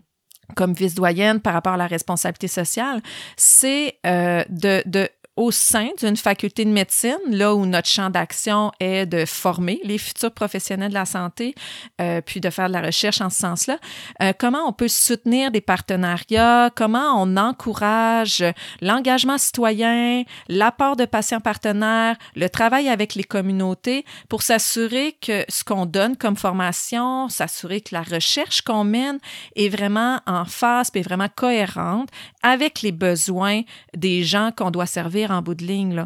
comme 0.56 0.74
vice-doyenne 0.74 1.42
par 1.42 1.54
rapport 1.54 1.74
à 1.74 1.78
la 1.78 1.88
responsabilité 1.88 2.48
sociale, 2.48 3.02
c'est 3.36 4.00
euh, 4.06 4.46
de 4.50 5.10
au 5.38 5.52
sein 5.52 5.90
d'une 6.00 6.18
faculté 6.18 6.66
de 6.66 6.72
médecine, 6.72 7.18
là 7.30 7.56
où 7.56 7.66
notre 7.66 7.88
champ 7.88 8.10
d'action 8.10 8.72
est 8.80 9.06
de 9.06 9.26
former 9.26 9.80
les 9.84 9.98
futurs 9.98 10.32
professionnels 10.32 10.90
de 10.90 10.94
la 10.96 11.06
santé, 11.06 11.56
euh, 12.02 12.22
puis 12.22 12.42
de 12.42 12.50
faire 12.50 12.68
de 12.68 12.74
la 12.74 12.82
recherche 12.82 13.22
en 13.22 13.30
ce 13.30 13.40
sens-là, 13.40 13.78
euh, 14.22 14.34
comment 14.38 14.68
on 14.68 14.74
peut 14.74 14.88
soutenir 14.88 15.52
des 15.52 15.62
partenariats, 15.62 16.70
comment 16.76 17.22
on 17.22 17.38
encourage 17.38 18.44
l'engagement 18.82 19.38
citoyen, 19.38 20.24
l'apport 20.50 20.96
de 20.96 21.06
patients 21.06 21.40
partenaires, 21.40 22.18
le 22.36 22.50
travail 22.50 22.90
avec 22.90 23.16
les 23.16 23.24
communautés 23.24 24.04
pour 24.28 24.42
s'assurer 24.42 25.16
que 25.22 25.46
ce 25.48 25.64
qu'on 25.64 25.86
donne 25.86 26.18
comme 26.18 26.36
formation, 26.36 27.30
s'assurer 27.30 27.82
que 27.82 27.94
la 27.94 28.02
recherche 28.02 28.62
qu'on 28.62 28.84
mène 28.84 29.20
est 29.56 29.70
vraiment 29.70 30.20
en 30.26 30.44
phase, 30.46 30.92
et 30.98 31.02
vraiment 31.02 31.28
cohérente 31.34 32.10
avec 32.44 32.82
les 32.82 32.92
besoins 32.92 33.62
des 33.96 34.24
gens 34.24 34.52
qu'on 34.56 34.72
doit 34.72 34.86
servir 34.86 35.27
en 35.32 35.42
bout 35.42 35.56
de 35.56 35.66
ligne. 35.66 36.06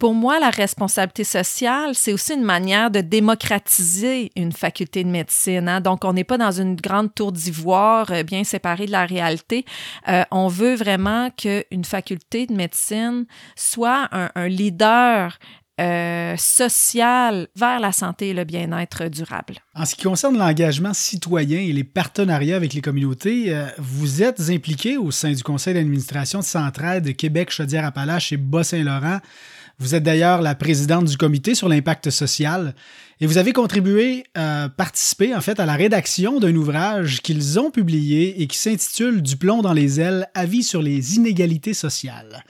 Pour 0.00 0.14
moi, 0.14 0.40
la 0.40 0.48
responsabilité 0.48 1.24
sociale, 1.24 1.94
c'est 1.94 2.14
aussi 2.14 2.32
une 2.32 2.42
manière 2.42 2.90
de 2.90 3.02
démocratiser 3.02 4.32
une 4.34 4.50
faculté 4.50 5.04
de 5.04 5.10
médecine. 5.10 5.68
Hein. 5.68 5.82
Donc, 5.82 6.06
on 6.06 6.14
n'est 6.14 6.24
pas 6.24 6.38
dans 6.38 6.52
une 6.52 6.74
grande 6.74 7.14
tour 7.14 7.32
d'ivoire 7.32 8.10
euh, 8.10 8.22
bien 8.22 8.42
séparée 8.42 8.86
de 8.86 8.92
la 8.92 9.04
réalité. 9.04 9.66
Euh, 10.08 10.24
on 10.30 10.48
veut 10.48 10.74
vraiment 10.74 11.28
qu'une 11.28 11.84
faculté 11.84 12.46
de 12.46 12.54
médecine 12.54 13.26
soit 13.56 14.08
un, 14.12 14.48
leader 14.48 15.38
euh, 15.80 16.34
social 16.36 17.48
vers 17.56 17.80
la 17.80 17.92
santé 17.92 18.28
et 18.28 18.34
le 18.34 18.44
bien-être 18.44 19.08
durable. 19.08 19.56
En 19.74 19.86
ce 19.86 19.94
qui 19.94 20.02
concerne 20.02 20.36
l'engagement 20.36 20.92
citoyen 20.92 21.58
et 21.58 21.72
les 21.72 21.84
partenariats 21.84 22.56
avec 22.56 22.74
les 22.74 22.82
communautés, 22.82 23.54
euh, 23.54 23.66
vous 23.78 24.22
êtes 24.22 24.50
impliqué 24.50 24.98
au 24.98 25.10
sein 25.10 25.32
du 25.32 25.42
conseil 25.42 25.74
d'administration 25.74 26.40
de 26.40 26.44
Centraide 26.44 27.16
Québec, 27.16 27.50
Chaudière-Appalaches 27.50 28.32
et 28.32 28.36
Bas-Saint-Laurent. 28.36 29.20
Vous 29.78 29.94
êtes 29.94 30.02
d'ailleurs 30.02 30.42
la 30.42 30.54
présidente 30.54 31.06
du 31.06 31.16
comité 31.16 31.54
sur 31.54 31.66
l'impact 31.66 32.10
social 32.10 32.74
et 33.20 33.26
vous 33.26 33.38
avez 33.38 33.54
contribué 33.54 34.24
à 34.34 34.68
participer 34.76 35.34
en 35.34 35.40
fait 35.40 35.58
à 35.58 35.64
la 35.64 35.74
rédaction 35.74 36.38
d'un 36.38 36.54
ouvrage 36.54 37.22
qu'ils 37.22 37.58
ont 37.58 37.70
publié 37.70 38.42
et 38.42 38.46
qui 38.46 38.58
s'intitule 38.58 39.22
Du 39.22 39.38
plomb 39.38 39.62
dans 39.62 39.72
les 39.72 39.98
ailes, 39.98 40.28
avis 40.34 40.62
sur 40.62 40.82
les 40.82 41.16
inégalités 41.16 41.72
sociales. 41.72 42.44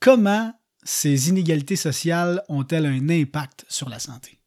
Comment 0.00 0.52
ces 0.88 1.28
inégalités 1.28 1.76
sociales 1.76 2.42
ont-elles 2.48 2.86
un 2.86 3.10
impact 3.10 3.66
sur 3.68 3.90
la 3.90 3.98
santé? 3.98 4.38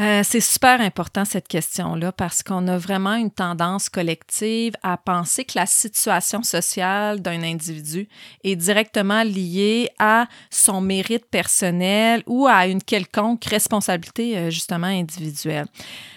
Euh, 0.00 0.22
c'est 0.24 0.40
super 0.40 0.80
important 0.80 1.24
cette 1.24 1.46
question-là 1.46 2.10
parce 2.10 2.42
qu'on 2.42 2.66
a 2.66 2.78
vraiment 2.78 3.14
une 3.14 3.30
tendance 3.30 3.88
collective 3.88 4.72
à 4.82 4.96
penser 4.96 5.44
que 5.44 5.52
la 5.54 5.66
situation 5.66 6.42
sociale 6.42 7.20
d'un 7.20 7.42
individu 7.44 8.08
est 8.42 8.56
directement 8.56 9.22
liée 9.22 9.90
à 10.00 10.26
son 10.50 10.80
mérite 10.80 11.26
personnel 11.26 12.24
ou 12.26 12.48
à 12.48 12.66
une 12.66 12.82
quelconque 12.82 13.44
responsabilité 13.44 14.36
euh, 14.38 14.50
justement 14.50 14.88
individuelle. 14.88 15.66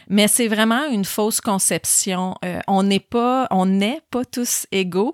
Mais 0.07 0.27
c'est 0.27 0.47
vraiment 0.47 0.87
une 0.87 1.05
fausse 1.05 1.41
conception. 1.41 2.35
Euh, 2.43 2.61
on 2.67 2.81
n'est 2.81 2.99
pas, 2.99 3.47
on 3.51 3.67
n'est 3.67 4.01
pas 4.09 4.25
tous 4.25 4.65
égaux. 4.71 5.13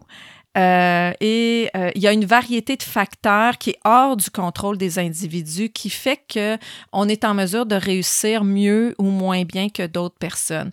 Euh, 0.58 1.13
et 1.22 1.70
euh, 1.77 1.91
il 1.96 2.01
y 2.01 2.08
a 2.08 2.12
une 2.12 2.25
variété 2.25 2.75
de 2.75 2.84
facteurs 2.84 3.58
qui 3.58 3.72
est 3.72 3.79
hors 3.86 4.17
du 4.17 4.29
contrôle 4.29 4.77
des 4.77 5.00
individus 5.00 5.70
qui 5.70 5.89
fait 5.89 6.20
que 6.27 6.58
on 6.91 7.08
est 7.08 7.24
en 7.24 7.34
mesure 7.34 7.65
de 7.65 7.75
réussir 7.75 8.43
mieux 8.43 8.93
ou 8.98 9.05
moins 9.05 9.43
bien 9.43 9.70
que 9.70 9.88
d'autres 9.88 10.17
personnes. 10.17 10.72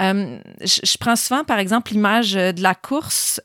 Euh, 0.00 0.38
je, 0.62 0.80
je, 0.82 0.98
prends 0.98 1.16
souvent, 1.16 1.44
par 1.44 1.58
exemple, 1.58 1.92
l'image 1.92 2.32
de 2.32 2.62
la 2.62 2.74
course 2.74 3.40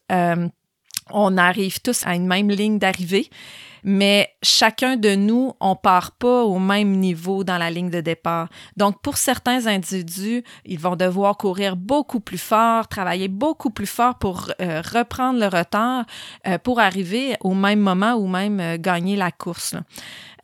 on 1.11 1.37
arrive 1.37 1.81
tous 1.81 2.05
à 2.05 2.15
une 2.15 2.27
même 2.27 2.49
ligne 2.49 2.79
d'arrivée, 2.79 3.29
mais 3.83 4.29
chacun 4.41 4.97
de 4.97 5.15
nous, 5.15 5.53
on 5.59 5.75
part 5.75 6.11
pas 6.11 6.43
au 6.43 6.59
même 6.59 6.91
niveau 6.91 7.43
dans 7.43 7.57
la 7.57 7.69
ligne 7.69 7.89
de 7.89 8.01
départ. 8.01 8.49
Donc, 8.77 9.01
pour 9.01 9.17
certains 9.17 9.67
individus, 9.67 10.43
ils 10.65 10.79
vont 10.79 10.95
devoir 10.95 11.37
courir 11.37 11.75
beaucoup 11.75 12.19
plus 12.19 12.37
fort, 12.37 12.87
travailler 12.87 13.27
beaucoup 13.27 13.69
plus 13.69 13.87
fort 13.87 14.15
pour 14.15 14.51
euh, 14.61 14.81
reprendre 14.81 15.39
le 15.39 15.47
retard, 15.47 16.05
euh, 16.47 16.57
pour 16.57 16.79
arriver 16.79 17.35
au 17.41 17.53
même 17.53 17.79
moment 17.79 18.13
ou 18.13 18.27
même 18.27 18.59
euh, 18.59 18.77
gagner 18.77 19.15
la 19.15 19.31
course. 19.31 19.75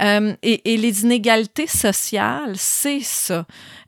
Et, 0.02 0.74
et, 0.74 0.78
les 0.78 1.04
inégalités 1.04 1.68
sociales, 1.68 2.54
c'est 2.56 3.02
ça. 3.02 3.46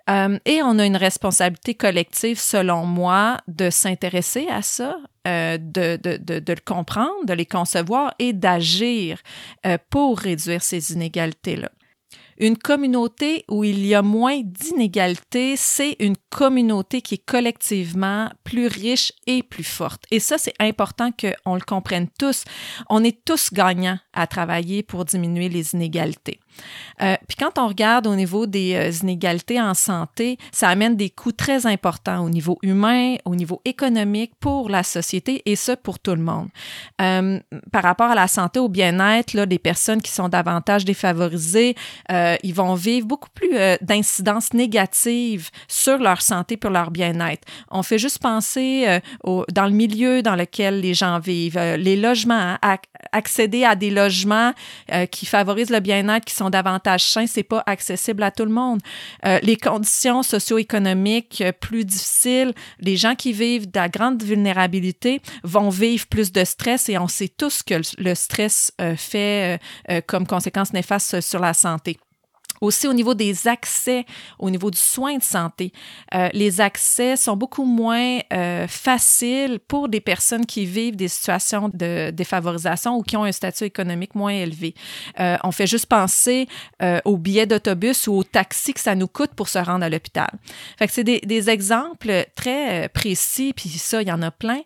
Euh, 0.10 0.38
et 0.46 0.62
on 0.64 0.80
a 0.80 0.86
une 0.86 0.98
responsabilité 0.98 1.74
collective, 1.76 2.40
selon 2.40 2.86
moi, 2.86 3.38
de 3.48 3.70
s'intéresser 3.70 4.48
à 4.50 4.62
ça, 4.62 4.98
euh, 5.28 5.58
de, 5.58 5.98
de, 6.02 6.18
de, 6.18 6.40
de, 6.40 6.54
le 6.54 6.62
comprendre, 6.66 7.26
de 7.26 7.34
les 7.34 7.46
concevoir 7.46 8.14
et 8.20 8.34
d'agir 8.34 9.20
euh, 9.66 9.78
pour 9.90 10.20
réduire 10.20 10.64
ces 10.64 10.94
inégalités-là. 10.94 11.70
Une 12.42 12.58
communauté 12.58 13.46
où 13.50 13.64
il 13.64 13.86
y 13.86 13.94
a 13.94 14.02
moins 14.02 14.42
d'inégalités, 14.44 15.56
c'est 15.56 15.96
une 16.00 16.16
communauté 16.32 17.04
qui 17.04 17.14
est 17.14 17.24
collectivement 17.24 18.32
plus 18.44 18.66
riche 18.66 19.14
et 19.28 19.44
plus 19.44 19.64
forte. 19.64 20.06
Et 20.10 20.20
ça, 20.20 20.40
c'est 20.40 20.56
important 20.60 21.12
qu'on 21.12 21.54
le 21.54 21.62
comprenne 21.62 22.08
tous. 22.18 22.44
On 22.90 23.04
est 23.04 23.24
tous 23.24 23.54
gagnants 23.54 24.00
à 24.14 24.26
travailler 24.26 24.82
pour 24.82 25.06
diminuer 25.06 25.50
les 25.50 25.76
inégalités. 25.76 26.40
Euh, 27.02 27.16
puis 27.28 27.38
quand 27.38 27.58
on 27.58 27.68
regarde 27.68 28.08
au 28.08 28.16
niveau 28.16 28.46
des 28.46 28.76
euh, 28.76 28.92
inégalités 29.04 29.60
en 29.62 29.74
santé, 29.74 30.38
ça 30.52 30.70
amène 30.70 30.96
des 30.96 31.10
coûts 31.10 31.32
très 31.32 31.66
importants 31.66 32.24
au 32.24 32.30
niveau 32.30 32.58
humain, 32.62 33.16
au 33.26 33.36
niveau 33.36 33.62
économique 33.66 34.34
pour 34.40 34.70
la 34.70 34.84
société 34.84 35.42
et 35.46 35.56
ça 35.56 35.76
pour 35.76 36.00
tout 36.00 36.12
le 36.12 36.22
monde. 36.22 36.50
Euh, 37.02 37.40
par 37.72 37.84
rapport 37.84 38.12
à 38.12 38.16
la 38.16 38.28
santé, 38.28 38.60
au 38.60 38.70
bien-être, 38.70 39.34
là, 39.34 39.46
des 39.46 39.60
personnes 39.60 40.02
qui 40.02 40.12
sont 40.12 40.30
davantage 40.30 40.86
défavorisées, 40.86 41.76
ils 42.44 42.54
vont 42.54 42.76
vivre 42.76 43.08
beaucoup 43.08 43.30
plus 43.34 43.52
d'incidences 43.82 44.54
négatives 44.54 45.50
sur 45.68 45.98
leur 45.98 46.22
santé 46.22 46.58
pour 46.58 46.70
leur 46.70 46.92
bien-être. 46.92 47.48
On 47.70 47.84
fait 47.84 47.98
juste 47.98 48.20
penser 48.20 49.00
au, 49.24 49.46
dans 49.52 49.66
le 49.66 49.72
milieu 49.72 50.22
dans 50.22 50.36
lequel 50.36 50.82
les 50.82 50.94
gens 50.94 51.20
vivent, 51.20 51.60
les 51.60 51.96
logements, 51.96 52.58
hein, 52.62 52.78
accéder 53.12 53.64
à 53.64 53.76
des 53.76 53.90
logements 53.90 54.54
qui 55.12 55.26
favorisent 55.26 55.70
le 55.70 55.80
bien-être, 55.80 56.26
qui 56.26 56.36
sont 56.36 56.50
davantage 56.50 57.04
sains, 57.04 57.28
c'est 57.28 57.44
pas 57.44 57.64
accessible 57.66 58.24
à 58.24 58.32
tout 58.32 58.46
le 58.46 58.52
monde. 58.52 58.82
Euh, 59.26 59.40
les 59.44 59.58
conditions 59.58 60.24
socio-économiques 60.24 61.42
euh, 61.42 61.52
plus 61.52 61.86
difficiles, 61.86 62.54
les 62.80 62.98
gens 62.98 63.16
qui 63.16 63.34
vivent 63.34 63.70
de 63.70 63.80
la 63.80 63.90
grande 63.90 64.22
vulnérabilité 64.24 65.22
vont 65.44 65.70
vivre 65.70 66.06
plus 66.08 66.32
de 66.32 66.44
stress 66.44 66.90
et 66.90 66.98
on 66.98 67.08
sait 67.08 67.30
tous 67.30 67.64
que 67.64 67.76
le 67.98 68.16
stress 68.16 68.72
euh, 68.80 68.96
fait 68.96 69.60
comme 70.08 70.28
conséquence 70.28 70.74
néfaste 70.74 71.22
sur 71.22 71.40
la 71.40 71.54
santé. 71.54 71.98
Aussi 72.62 72.88
au 72.88 72.94
niveau 72.94 73.16
des 73.16 73.48
accès, 73.48 74.06
au 74.38 74.52
niveau 74.52 74.70
du 74.70 74.78
soin 74.78 75.18
de 75.18 75.24
santé, 75.24 75.74
euh, 76.14 76.30
les 76.34 76.62
accès 76.62 77.16
sont 77.16 77.36
beaucoup 77.36 77.66
moins 77.66 78.20
euh, 78.32 78.68
faciles 78.68 79.60
pour 79.68 79.90
des 79.90 80.00
personnes 80.00 80.46
qui 80.46 80.68
vivent 80.68 80.96
des 80.96 81.08
situations 81.08 81.70
de 81.74 82.12
défavorisation 82.12 82.98
ou 82.98 83.02
qui 83.02 83.18
ont 83.18 83.24
un 83.24 83.32
statut 83.32 83.64
économique 83.64 84.14
moins 84.14 84.32
élevé. 84.32 84.76
Euh, 85.20 85.38
on 85.44 85.52
fait 85.52 85.66
juste 85.66 85.88
penser 85.88 86.48
aux 87.06 87.18
billets 87.18 87.46
d'autobus 87.46 88.08
ou 88.08 88.14
aux 88.14 88.24
taxis 88.24 88.74
que 88.74 88.80
ça 88.80 88.96
nous 88.96 89.08
coûte 89.08 89.32
pour 89.36 89.50
se 89.50 89.58
rendre 89.58 89.84
à 89.84 89.90
l'hôpital. 89.90 90.30
Fait 90.78 90.88
que 90.88 90.94
c'est 90.94 91.04
des, 91.04 91.20
des, 91.22 91.50
exemples 91.50 92.26
très 92.36 92.90
précis, 92.90 93.54
puis 93.54 93.70
ça, 93.70 94.02
il 94.02 94.08
y 94.08 94.12
en 94.12 94.22
a 94.22 94.32
plein, 94.32 94.62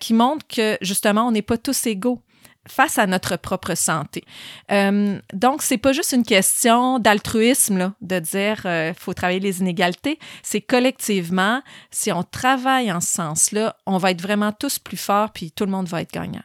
qui 0.00 0.12
montrent 0.14 0.46
que 0.46 0.76
justement, 0.80 1.28
on 1.28 1.30
n'est 1.30 1.42
pas 1.42 1.58
tous 1.58 1.86
égaux 1.86 2.20
face 2.68 2.98
à 2.98 3.06
notre 3.06 3.36
propre 3.36 3.74
santé. 3.74 4.24
Euh, 4.70 5.18
donc, 5.32 5.62
c'est 5.62 5.78
pas 5.78 5.92
juste 5.92 6.12
une 6.12 6.24
question 6.24 6.98
d'altruisme, 6.98 7.92
de 8.00 8.18
dire 8.18 8.62
euh, 8.64 8.92
faut 8.94 9.14
travailler 9.14 9.40
les 9.40 9.60
inégalités. 9.60 10.18
C'est 10.42 10.60
collectivement, 10.60 11.62
si 11.90 12.12
on 12.12 12.22
travaille 12.22 12.92
en 12.92 13.00
ce 13.00 13.08
sens-là, 13.08 13.76
on 13.86 13.98
va 13.98 14.12
être 14.12 14.22
vraiment 14.22 14.52
tous 14.52 14.78
plus 14.78 14.96
forts, 14.96 15.32
puis 15.32 15.50
tout 15.50 15.64
le 15.64 15.70
monde 15.70 15.88
va 15.88 16.02
être 16.02 16.12
gagnant. 16.12 16.42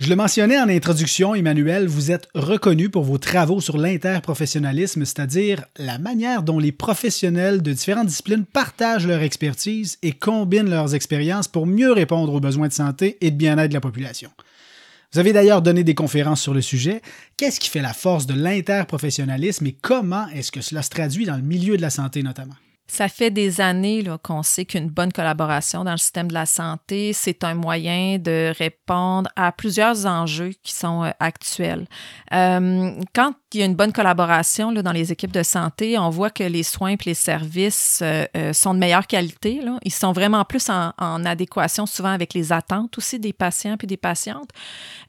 Je 0.00 0.08
le 0.08 0.16
mentionnais 0.16 0.58
en 0.58 0.70
introduction, 0.70 1.34
Emmanuel, 1.34 1.86
vous 1.86 2.10
êtes 2.10 2.26
reconnu 2.34 2.88
pour 2.88 3.02
vos 3.02 3.18
travaux 3.18 3.60
sur 3.60 3.76
l'interprofessionnalisme, 3.76 5.04
c'est-à-dire 5.04 5.66
la 5.76 5.98
manière 5.98 6.42
dont 6.42 6.58
les 6.58 6.72
professionnels 6.72 7.60
de 7.60 7.74
différentes 7.74 8.06
disciplines 8.06 8.46
partagent 8.46 9.06
leur 9.06 9.20
expertise 9.20 9.98
et 10.02 10.12
combinent 10.12 10.70
leurs 10.70 10.94
expériences 10.94 11.48
pour 11.48 11.66
mieux 11.66 11.92
répondre 11.92 12.32
aux 12.32 12.40
besoins 12.40 12.68
de 12.68 12.72
santé 12.72 13.18
et 13.20 13.30
de 13.30 13.36
bien-être 13.36 13.68
de 13.68 13.74
la 13.74 13.82
population. 13.82 14.30
Vous 15.12 15.18
avez 15.18 15.32
d'ailleurs 15.32 15.60
donné 15.60 15.82
des 15.82 15.96
conférences 15.96 16.40
sur 16.40 16.54
le 16.54 16.60
sujet. 16.60 17.02
Qu'est-ce 17.36 17.58
qui 17.58 17.68
fait 17.68 17.82
la 17.82 17.92
force 17.92 18.26
de 18.26 18.34
l'interprofessionnalisme 18.34 19.66
et 19.66 19.72
comment 19.72 20.28
est-ce 20.28 20.52
que 20.52 20.60
cela 20.60 20.82
se 20.82 20.90
traduit 20.90 21.26
dans 21.26 21.36
le 21.36 21.42
milieu 21.42 21.76
de 21.76 21.82
la 21.82 21.90
santé 21.90 22.22
notamment? 22.22 22.54
Ça 22.90 23.06
fait 23.06 23.30
des 23.30 23.60
années 23.60 24.02
qu'on 24.24 24.42
sait 24.42 24.64
qu'une 24.64 24.88
bonne 24.88 25.12
collaboration 25.12 25.84
dans 25.84 25.92
le 25.92 25.96
système 25.96 26.26
de 26.26 26.34
la 26.34 26.44
santé, 26.44 27.12
c'est 27.12 27.44
un 27.44 27.54
moyen 27.54 28.18
de 28.18 28.52
répondre 28.58 29.30
à 29.36 29.52
plusieurs 29.52 30.06
enjeux 30.06 30.50
qui 30.64 30.74
sont 30.74 31.04
euh, 31.04 31.10
actuels. 31.20 31.86
Euh, 32.34 32.90
quand 33.14 33.34
il 33.52 33.60
y 33.60 33.62
a 33.62 33.66
une 33.66 33.76
bonne 33.76 33.92
collaboration 33.92 34.72
dans 34.72 34.90
les 34.90 35.12
équipes 35.12 35.30
de 35.30 35.44
santé, 35.44 35.98
on 35.98 36.10
voit 36.10 36.30
que 36.30 36.42
les 36.42 36.64
soins 36.64 36.90
et 36.90 36.98
les 37.06 37.14
services 37.14 38.00
euh, 38.02 38.52
sont 38.52 38.74
de 38.74 38.80
meilleure 38.80 39.06
qualité. 39.06 39.60
Ils 39.84 39.92
sont 39.92 40.12
vraiment 40.12 40.44
plus 40.44 40.68
en, 40.68 40.92
adéquation 41.24 41.86
souvent 41.86 42.10
avec 42.10 42.34
les 42.34 42.52
attentes 42.52 42.96
aussi 42.98 43.20
des 43.20 43.32
patients 43.32 43.76
puis 43.76 43.86
des 43.86 43.96
patientes. 43.96 44.50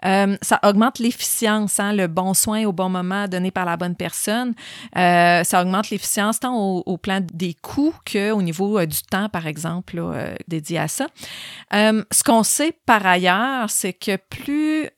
ça 0.04 0.60
augmente 0.63 1.00
l'efficience, 1.00 1.80
hein, 1.80 1.94
le 1.94 2.08
bon 2.08 2.34
soin 2.34 2.65
au 2.65 2.74
bon 2.74 2.89
moment 2.89 3.28
donné 3.28 3.52
par 3.52 3.65
la 3.65 3.78
bonne 3.78 3.96
personne. 3.96 4.54
ça 4.96 5.62
augmente 5.62 5.89
l'efficience 5.89 6.39
tant 6.39 6.56
au 6.56 6.98
plan 6.98 7.22
des 7.22 7.54
coûts 7.54 7.71
qu'au 8.06 8.42
niveau 8.42 8.80
euh, 8.80 8.86
du 8.86 9.02
temps, 9.02 9.30
par 9.30 9.48
exemple, 9.48 9.98
euh, 10.00 10.36
dédié 10.48 10.80
à 10.80 10.88
ça. 10.88 11.08
Euh, 11.74 12.04
ce 12.12 12.24
qu'on 12.24 12.44
sait 12.44 12.74
par 12.86 13.06
ailleurs, 13.06 13.70
c'est 13.70 13.94
que 13.94 14.18
plus 14.18 14.90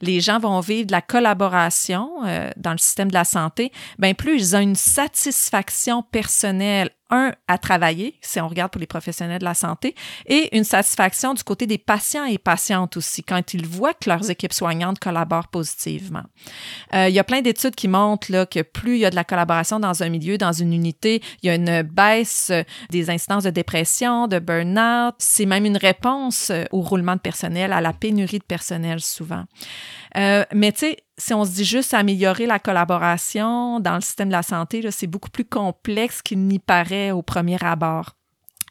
les 0.00 0.20
gens 0.20 0.38
vont 0.38 0.60
vivre 0.60 0.86
de 0.86 0.92
la 0.92 1.02
collaboration 1.02 2.10
dans 2.56 2.72
le 2.72 2.78
système 2.78 3.08
de 3.08 3.14
la 3.14 3.24
santé, 3.24 3.72
ben 3.98 4.14
plus 4.14 4.36
ils 4.36 4.56
ont 4.56 4.60
une 4.60 4.76
satisfaction 4.76 6.02
personnelle 6.02 6.90
un, 7.10 7.32
à 7.48 7.58
travailler, 7.58 8.18
si 8.20 8.40
on 8.40 8.48
regarde 8.48 8.70
pour 8.70 8.80
les 8.80 8.86
professionnels 8.86 9.40
de 9.40 9.44
la 9.44 9.54
santé, 9.54 9.94
et 10.26 10.56
une 10.56 10.64
satisfaction 10.64 11.34
du 11.34 11.42
côté 11.42 11.66
des 11.66 11.78
patients 11.78 12.24
et 12.24 12.38
patientes 12.38 12.96
aussi, 12.96 13.22
quand 13.22 13.54
ils 13.54 13.66
voient 13.66 13.94
que 13.94 14.08
leurs 14.08 14.30
équipes 14.30 14.52
soignantes 14.52 14.98
collaborent 14.98 15.48
positivement. 15.48 16.22
Euh, 16.94 17.08
il 17.08 17.14
y 17.14 17.18
a 17.18 17.24
plein 17.24 17.40
d'études 17.40 17.74
qui 17.74 17.88
montrent 17.88 18.30
là, 18.30 18.46
que 18.46 18.62
plus 18.62 18.96
il 18.96 19.00
y 19.00 19.06
a 19.06 19.10
de 19.10 19.16
la 19.16 19.24
collaboration 19.24 19.80
dans 19.80 20.02
un 20.02 20.08
milieu, 20.08 20.38
dans 20.38 20.52
une 20.52 20.72
unité, 20.72 21.22
il 21.42 21.46
y 21.46 21.50
a 21.50 21.54
une 21.54 21.82
baisse 21.82 22.52
des 22.90 23.10
incidences 23.10 23.44
de 23.44 23.50
dépression, 23.50 24.26
de 24.26 24.38
burn-out. 24.38 25.14
C'est 25.18 25.46
même 25.46 25.64
une 25.64 25.76
réponse 25.76 26.52
au 26.70 26.80
roulement 26.80 27.16
de 27.16 27.20
personnel, 27.20 27.72
à 27.72 27.80
la 27.80 27.92
pénurie 27.92 28.38
de 28.38 28.44
personnel 28.44 29.00
souvent. 29.00 29.44
Euh, 30.16 30.44
mais 30.54 30.72
tu 30.72 30.80
sais, 30.80 30.96
si 31.18 31.34
on 31.34 31.44
se 31.44 31.52
dit 31.52 31.64
juste 31.64 31.94
améliorer 31.94 32.46
la 32.46 32.58
collaboration 32.58 33.80
dans 33.80 33.94
le 33.94 34.00
système 34.00 34.28
de 34.28 34.32
la 34.32 34.42
santé, 34.42 34.88
c'est 34.90 35.06
beaucoup 35.06 35.30
plus 35.30 35.44
complexe 35.44 36.22
qu'il 36.22 36.40
n'y 36.40 36.58
paraît 36.58 37.10
au 37.10 37.22
premier 37.22 37.62
abord. 37.62 38.16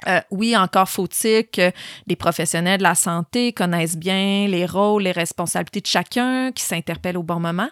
Euh, 0.08 0.22
oui, 0.32 0.56
encore 0.56 0.90
faut-il 0.90 1.46
que 1.48 1.72
les 2.08 2.16
professionnels 2.16 2.78
de 2.78 2.84
la 2.84 2.96
santé 2.96 3.52
connaissent 3.52 3.98
bien 3.98 4.48
les 4.48 4.66
rôles, 4.66 5.04
les 5.04 5.12
responsabilités 5.12 5.82
de 5.82 5.88
chacun, 5.88 6.52
qui 6.54 6.64
s'interpellent 6.64 7.18
au 7.18 7.24
bon 7.24 7.40
moment. 7.40 7.70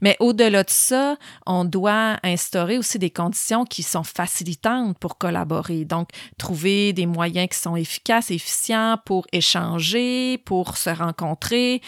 Mais 0.00 0.16
au-delà 0.20 0.62
de 0.62 0.70
ça, 0.70 1.16
on 1.44 1.64
doit 1.64 2.16
instaurer 2.22 2.78
aussi 2.78 2.98
des 2.98 3.10
conditions 3.10 3.64
qui 3.64 3.82
sont 3.82 4.04
facilitantes 4.04 4.98
pour 4.98 5.18
collaborer. 5.18 5.84
Donc, 5.84 6.08
trouver 6.38 6.92
des 6.92 7.06
moyens 7.06 7.48
qui 7.50 7.58
sont 7.58 7.76
efficaces, 7.76 8.30
efficients 8.30 8.96
pour 9.04 9.26
échanger, 9.32 10.38
pour 10.38 10.78
se 10.78 10.90
rencontrer. 10.90 11.82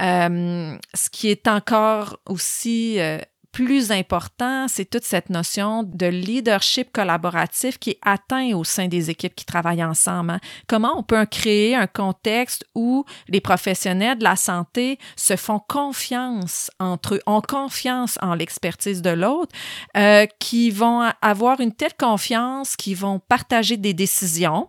Euh, 0.00 0.76
ce 0.94 1.10
qui 1.10 1.28
est 1.28 1.48
encore 1.48 2.18
aussi 2.26 3.00
euh, 3.00 3.18
plus 3.54 3.92
important, 3.92 4.66
c'est 4.66 4.84
toute 4.84 5.04
cette 5.04 5.30
notion 5.30 5.84
de 5.84 6.06
leadership 6.06 6.90
collaboratif 6.92 7.78
qui 7.78 7.90
est 7.90 7.98
atteint 8.02 8.50
au 8.52 8.64
sein 8.64 8.88
des 8.88 9.10
équipes 9.10 9.36
qui 9.36 9.44
travaillent 9.44 9.84
ensemble. 9.84 10.32
Hein. 10.32 10.40
Comment 10.66 10.98
on 10.98 11.04
peut 11.04 11.24
créer 11.24 11.76
un 11.76 11.86
contexte 11.86 12.66
où 12.74 13.04
les 13.28 13.40
professionnels 13.40 14.18
de 14.18 14.24
la 14.24 14.34
santé 14.34 14.98
se 15.14 15.36
font 15.36 15.60
confiance 15.60 16.68
entre 16.80 17.14
eux, 17.14 17.20
ont 17.26 17.40
confiance 17.40 18.18
en 18.22 18.34
l'expertise 18.34 19.02
de 19.02 19.10
l'autre, 19.10 19.54
euh, 19.96 20.26
qui 20.40 20.72
vont 20.72 21.08
avoir 21.22 21.60
une 21.60 21.72
telle 21.72 21.94
confiance 21.94 22.74
qu'ils 22.74 22.96
vont 22.96 23.20
partager 23.20 23.76
des 23.76 23.94
décisions. 23.94 24.68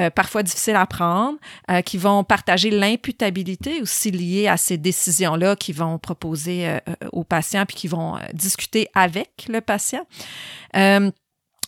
Euh, 0.00 0.08
parfois 0.08 0.42
difficiles 0.42 0.76
à 0.76 0.86
prendre, 0.86 1.38
euh, 1.70 1.82
qui 1.82 1.98
vont 1.98 2.24
partager 2.24 2.70
l'imputabilité 2.70 3.82
aussi 3.82 4.10
liée 4.10 4.48
à 4.48 4.56
ces 4.56 4.78
décisions-là, 4.78 5.56
qui 5.56 5.72
vont 5.72 5.98
proposer 5.98 6.68
euh, 6.68 6.78
aux 7.12 7.24
patients, 7.24 7.66
puis 7.66 7.76
qui 7.76 7.88
vont 7.88 8.18
discuter 8.32 8.88
avec 8.94 9.46
le 9.48 9.60
patient 9.60 10.06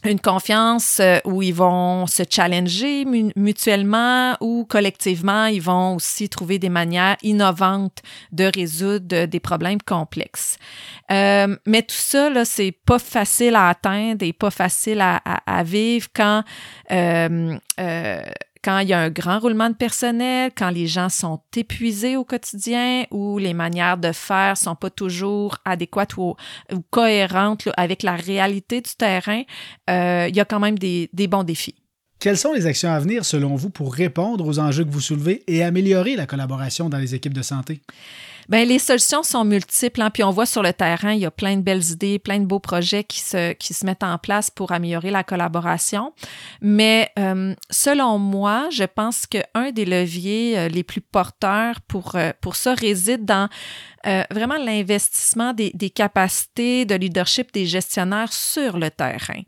une 0.05 0.21
confiance 0.21 0.99
euh, 1.01 1.19
où 1.25 1.43
ils 1.43 1.55
vont 1.55 2.07
se 2.07 2.23
challenger 2.29 3.05
mutuellement 3.37 4.37
ou 4.41 4.67
collectivement, 4.69 5.47
ils 5.47 5.63
vont 5.63 5.97
aussi 5.97 6.29
trouver 6.29 6.59
des 6.59 6.69
manières 6.69 7.17
innovantes 7.23 8.03
de 8.33 8.51
résoudre 8.55 9.27
des 9.27 9.41
problèmes 9.41 9.81
complexes. 9.83 10.59
Euh, 11.11 11.57
mais 11.67 11.83
tout 11.83 11.95
ça, 11.95 12.31
là, 12.31 12.45
c'est 12.45 12.73
pas 12.73 12.99
facile 12.99 13.55
à 13.55 13.69
atteindre 13.69 14.25
et 14.25 14.33
pas 14.33 14.51
facile 14.51 15.01
à, 15.01 15.17
à, 15.47 15.63
vivre 15.63 16.09
quand 16.15 16.43
euh, 16.91 17.57
euh, 17.81 18.23
quand 18.63 18.79
il 18.79 18.89
y 18.89 18.93
a 18.93 19.01
un 19.01 19.11
grand 19.11 19.41
roulement 19.41 19.69
de 19.69 19.75
personnel, 19.75 20.53
quand 20.57 20.71
les 20.71 20.87
gens 20.87 21.09
sont 21.09 21.41
épuisés 21.57 22.17
au 22.17 22.25
quotidien 22.25 23.05
ou 23.11 23.39
les 23.39 23.55
manières 23.55 23.99
de 23.99 24.13
faire 24.13 24.57
sont 24.57 24.77
pas 24.77 24.91
toujours 24.91 25.57
adéquates 25.65 26.17
ou, 26.17 26.35
cohérentes 26.91 27.69
avec 27.77 28.03
la 28.03 28.15
réalité 28.15 28.81
du 28.81 28.91
terrain, 28.97 29.43
euh, 29.91 30.27
il 30.29 30.37
y 30.37 30.41
a 30.41 30.45
quand 30.45 30.61
même 30.61 30.79
des, 30.79 31.11
des 31.13 31.27
bons 31.27 31.43
défis. 31.43 31.75
Quelles 32.19 32.39
sont 32.39 32.53
les 32.53 32.67
actions 32.67 32.93
à 32.93 33.01
venir 33.01 33.25
selon 33.25 33.57
vous 33.57 33.71
pour 33.71 33.93
répondre 33.93 34.47
aux 34.47 34.61
enjeux 34.61 34.85
que 34.85 34.91
vous 34.91 35.01
soulevez 35.01 35.43
et 35.49 35.65
améliorer 35.65 36.15
la 36.15 36.27
collaboration 36.27 36.89
dans 36.89 36.99
les 36.99 37.17
équipes 37.17 37.35
de 37.35 37.43
santé? 37.43 37.83
Bien, 38.49 38.65
les 38.65 38.79
solutions 38.79 39.23
sont 39.23 39.45
multiples, 39.45 40.03
hein, 40.03 40.11
puis 40.11 40.25
on 40.25 40.31
voit 40.31 40.47
sur 40.47 40.63
le 40.63 40.73
terrain, 40.73 41.13
il 41.13 41.21
y 41.21 41.27
a 41.27 41.31
plein 41.31 41.57
de 41.57 41.63
belles 41.63 41.91
idées, 41.91 42.19
plein 42.19 42.39
de 42.39 42.45
beaux 42.45 42.59
projets 42.59 43.05
qui 43.05 43.21
se, 43.21 43.53
qui 43.53 43.75
se 43.75 43.87
mettent 43.87 44.03
en 44.03 44.19
place 44.19 44.51
pour 44.51 44.73
améliorer 44.73 45.11
la 45.11 45.25
collaboration. 45.25 46.13
Mais 46.61 47.11
euh, 47.19 47.55
selon 47.71 48.19
moi, 48.19 48.69
je 48.71 48.85
pense 48.85 49.27
qu'un 49.27 49.71
des 49.73 49.85
leviers 49.85 50.59
euh, 50.59 50.69
les 50.69 50.83
plus 50.83 51.01
porteurs 51.01 51.81
pour, 51.83 52.17
euh, 52.17 52.33
pour 52.41 52.57
ça 52.57 52.75
réside 52.75 53.25
dans 53.25 53.49
vraiment 54.33 54.57
l'investissement 54.57 55.53
des, 55.53 55.71
des 55.75 55.89
capacités 55.89 56.85
de 56.85 56.97
leadership 56.97 57.53
des 57.53 57.67
gestionnaires 57.67 58.33
sur 58.33 58.77
le 58.77 58.91
terrain. 58.91 59.43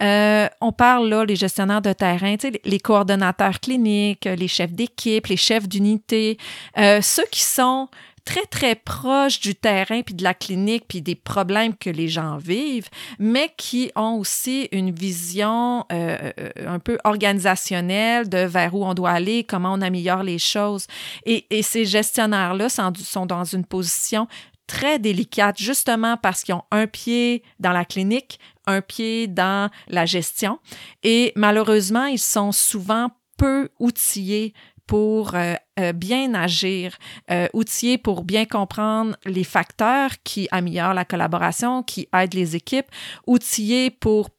Euh, 0.00 0.48
on 0.60 0.72
parle 0.72 1.08
là, 1.08 1.24
les 1.24 1.36
gestionnaires 1.36 1.80
de 1.80 1.92
terrain, 1.92 2.36
les 2.64 2.80
coordonnateurs 2.80 3.60
cliniques, 3.60 4.26
les 4.26 4.48
chefs 4.48 4.72
d'équipe, 4.72 5.26
les 5.26 5.36
chefs 5.36 5.68
d'unité, 5.68 6.36
euh, 6.78 7.00
ceux 7.00 7.24
qui 7.30 7.42
sont 7.42 7.88
très, 8.26 8.44
très 8.44 8.74
proches 8.74 9.40
du 9.40 9.54
terrain, 9.54 10.02
puis 10.02 10.14
de 10.14 10.24
la 10.24 10.34
clinique, 10.34 10.84
puis 10.88 11.00
des 11.00 11.14
problèmes 11.14 11.74
que 11.74 11.88
les 11.88 12.08
gens 12.08 12.36
vivent, 12.36 12.88
mais 13.18 13.50
qui 13.56 13.90
ont 13.96 14.18
aussi 14.18 14.68
une 14.72 14.90
vision 14.90 15.86
euh, 15.92 16.32
un 16.66 16.78
peu 16.78 16.98
organisationnelle 17.04 18.28
de 18.28 18.38
vers 18.38 18.74
où 18.74 18.84
on 18.84 18.92
doit 18.92 19.12
aller, 19.12 19.44
comment 19.44 19.72
on 19.72 19.80
améliore 19.80 20.24
les 20.24 20.38
choses. 20.38 20.86
Et, 21.24 21.46
et 21.50 21.62
ces 21.62 21.86
gestionnaires-là 21.86 22.68
sont 22.68 23.26
dans 23.26 23.44
une 23.44 23.64
position 23.64 24.26
très 24.66 24.98
délicate, 24.98 25.56
justement 25.56 26.16
parce 26.16 26.42
qu'ils 26.42 26.56
ont 26.56 26.64
un 26.72 26.88
pied 26.88 27.44
dans 27.60 27.72
la 27.72 27.84
clinique, 27.84 28.40
un 28.66 28.80
pied 28.80 29.28
dans 29.28 29.70
la 29.86 30.04
gestion. 30.04 30.58
Et 31.04 31.32
malheureusement, 31.36 32.06
ils 32.06 32.18
sont 32.18 32.50
souvent 32.50 33.10
peu 33.36 33.68
outillés 33.78 34.54
pour 34.86 35.34
euh, 35.34 35.54
euh, 35.78 35.92
bien 35.92 36.34
agir, 36.34 36.96
euh, 37.30 37.48
outillés 37.52 37.98
pour 37.98 38.22
bien 38.22 38.44
comprendre 38.44 39.16
les 39.24 39.44
facteurs 39.44 40.10
qui 40.24 40.48
améliorent 40.50 40.94
la 40.94 41.04
collaboration, 41.04 41.82
qui 41.82 42.08
aident 42.14 42.34
les 42.34 42.56
équipes, 42.56 42.86
outillés 43.26 43.90
pour 43.90 44.30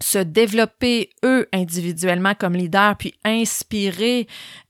se 0.00 0.18
développer 0.18 1.10
eux 1.24 1.48
individuellement 1.52 2.34
comme 2.34 2.54
leaders, 2.54 2.96
puis 2.98 3.14
inspirer 3.24 4.26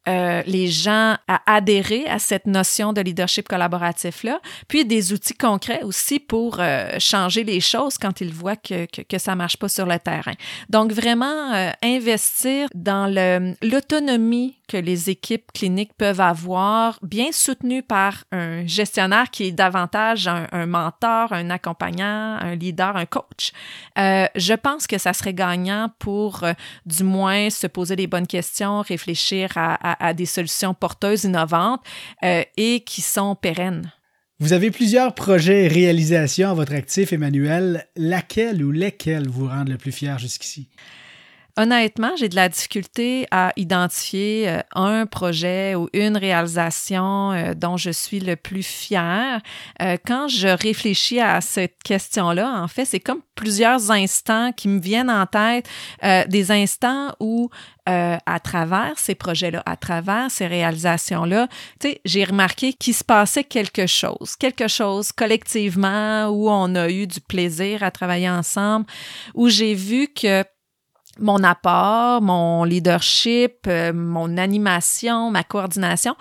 euh, 0.09 0.43
les 0.47 0.69
gens 0.69 1.17
à 1.29 1.41
adhérer 1.47 2.07
à 2.07 2.19
cette 2.19 2.47
notion 2.47 2.93
de 2.93 3.01
leadership 3.01 3.49
collaboratif-là, 3.49 4.41
puis 4.69 4.85
des 4.85 5.13
outils 5.13 5.37
concrets 5.37 5.83
aussi 5.83 6.21
pour 6.21 6.59
euh, 6.61 6.99
changer 6.99 7.45
les 7.45 7.61
choses 7.61 7.99
quand 7.99 8.21
ils 8.21 8.33
voient 8.33 8.57
que, 8.57 8.87
que, 8.87 9.03
que 9.03 9.19
ça 9.19 9.35
marche 9.35 9.57
pas 9.57 9.69
sur 9.69 9.87
le 9.87 9.99
terrain. 9.99 10.35
Donc, 10.69 10.93
vraiment 10.93 11.53
euh, 11.55 11.71
investir 11.83 12.69
dans 12.75 13.07
l'autonomie 13.63 14.59
que 14.69 14.77
les 14.77 15.11
équipes 15.11 15.53
cliniques 15.53 15.93
peuvent 15.97 16.21
avoir, 16.21 16.99
bien 17.03 17.31
soutenues 17.31 17.85
par 17.85 18.25
un 18.33 18.67
gestionnaire 18.67 19.31
qui 19.31 19.45
est 19.45 19.53
davantage 19.53 20.27
un, 20.27 20.49
un 20.51 20.67
mentor, 20.67 21.33
un 21.33 21.51
accompagnant, 21.51 22.37
un 22.41 22.57
leader, 22.57 22.97
un 22.97 23.07
coach. 23.07 23.53
je 23.97 24.55
pense 24.55 24.89
que 24.89 24.99
ça 24.99 25.13
serait 25.13 25.35
gagnant 25.35 25.91
pour 26.01 26.45
du 26.85 27.05
moins 27.05 27.49
se 27.49 27.69
poser 27.69 27.95
les 27.95 28.09
bonnes 28.09 28.27
questions, 28.27 28.83
réfléchir 28.83 29.51
à 29.55 29.77
à, 29.83 29.96
des 30.15 30.27
solutions 30.27 30.75
porteuses, 30.75 31.25
innovantes 31.25 31.83
euh, 32.25 32.43
et 32.57 32.81
qui 32.81 33.03
sont 33.03 33.35
pérennes. 33.35 33.93
Vous 34.39 34.53
avez 34.53 34.71
plusieurs 34.71 35.15
projets 35.15 35.65
et 35.65 35.69
réalisations 35.69 36.51
à 36.51 36.55
votre 36.55 36.75
actif, 36.75 37.13
Emmanuel. 37.13 37.87
Laquelle 37.97 38.63
ou 38.63 38.71
lesquels 38.71 39.29
vous 39.29 39.49
rendent 39.49 39.71
le 39.71 39.79
plus 39.79 39.93
fier 39.93 40.19
jusqu'ici? 40.19 40.69
Honnêtement, 41.59 42.15
j'ai 42.17 42.29
de 42.29 42.37
la 42.37 42.51
difficulté 42.51 43.27
à 43.31 43.55
identifier 43.57 44.47
euh, 44.47 44.61
un 44.75 45.07
projet 45.07 45.75
ou 45.75 45.89
une 45.95 46.19
réalisation 46.19 47.33
euh, 47.33 47.55
dont 47.55 47.79
je 47.79 47.91
suis 47.91 48.21
le 48.21 48.37
plus 48.37 48.63
fier. 48.63 49.41
Euh, 49.81 49.97
quand 50.05 50.29
je 50.29 50.49
réfléchis 50.49 51.19
à 51.19 51.41
cette 51.41 51.83
question-là, 51.83 52.61
en 52.63 52.69
fait, 52.69 52.85
c'est 52.85 53.01
comme 53.01 53.23
plusieurs 53.37 53.91
instants 53.91 54.53
qui 54.53 54.69
me 54.69 54.81
viennent 54.81 55.11
en 55.11 55.27
tête, 55.27 55.69
des 56.29 56.51
instants 56.51 57.13
où 57.21 57.51
à 57.85 58.41
travers 58.43 58.99
ces 58.99 59.15
projets-là, 59.15 59.63
à 59.67 59.77
travers 59.77 60.31
ces 60.31 60.47
réalisations-là, 60.47 61.47
j'ai 62.07 62.25
remarqué 62.25 62.73
qu'il 62.73 62.95
se 62.95 63.05
passait 63.05 63.45
quelque 63.45 63.87
chose, 63.87 64.37
quelque 64.37 64.69
chose 64.69 65.13
collectivement 65.13 66.29
où 66.29 66.49
on 66.49 66.75
a 66.75 66.89
eu 66.89 67.07
du 67.07 67.21
plaisir 67.21 67.83
à 67.83 67.91
travailler 67.91 68.31
ensemble, 68.31 68.87
où 69.35 69.51
j'ai 69.51 69.75
vu 69.75 70.09
que 70.09 70.43
mon 71.19 71.43
apport, 71.43 72.21
mon 72.23 72.65
leadership, 72.65 73.67
euh, 73.67 73.93
mon 73.93 74.37
animation, 74.37 75.31
ma 75.31 75.43
coordination 75.43 76.15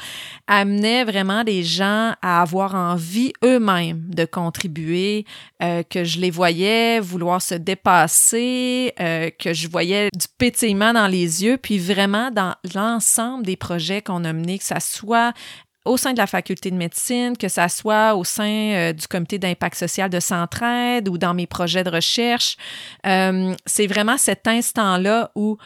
amenait 0.47 1.03
vraiment 1.03 1.43
des 1.43 1.63
gens 1.63 2.13
à 2.21 2.41
avoir 2.41 2.75
envie 2.75 3.33
eux-mêmes 3.43 4.03
de 4.09 4.25
contribuer, 4.25 5.25
euh, 5.61 5.83
que 5.83 6.03
je 6.03 6.19
les 6.19 6.31
voyais 6.31 6.99
vouloir 6.99 7.41
se 7.41 7.55
dépasser, 7.55 8.93
euh, 8.99 9.29
que 9.37 9.53
je 9.53 9.67
voyais 9.67 10.09
du 10.13 10.27
pétillement 10.37 10.93
dans 10.93 11.07
les 11.07 11.43
yeux, 11.43 11.57
puis 11.57 11.77
vraiment 11.77 12.31
dans 12.31 12.55
l'ensemble 12.73 13.45
des 13.45 13.55
projets 13.55 14.01
qu'on 14.01 14.23
a 14.23 14.33
menés, 14.33 14.59
que 14.59 14.65
ça 14.65 14.79
soit 14.79 15.33
au 15.85 15.97
sein 15.97 16.13
de 16.13 16.17
la 16.17 16.27
faculté 16.27 16.71
de 16.71 16.75
médecine, 16.75 17.37
que 17.37 17.47
ça 17.47 17.69
soit 17.69 18.15
au 18.15 18.23
sein 18.23 18.73
euh, 18.73 18.93
du 18.93 19.07
comité 19.07 19.37
d'impact 19.37 19.75
social 19.77 20.09
de 20.09 20.19
Centraide 20.19 21.07
ou 21.07 21.17
dans 21.17 21.33
mes 21.33 21.47
projets 21.47 21.83
de 21.83 21.91
recherche. 21.91 22.57
Euh, 23.05 23.53
c'est 23.65 23.87
vraiment 23.87 24.17
cet 24.17 24.47
instant-là 24.47 25.31
où 25.35 25.57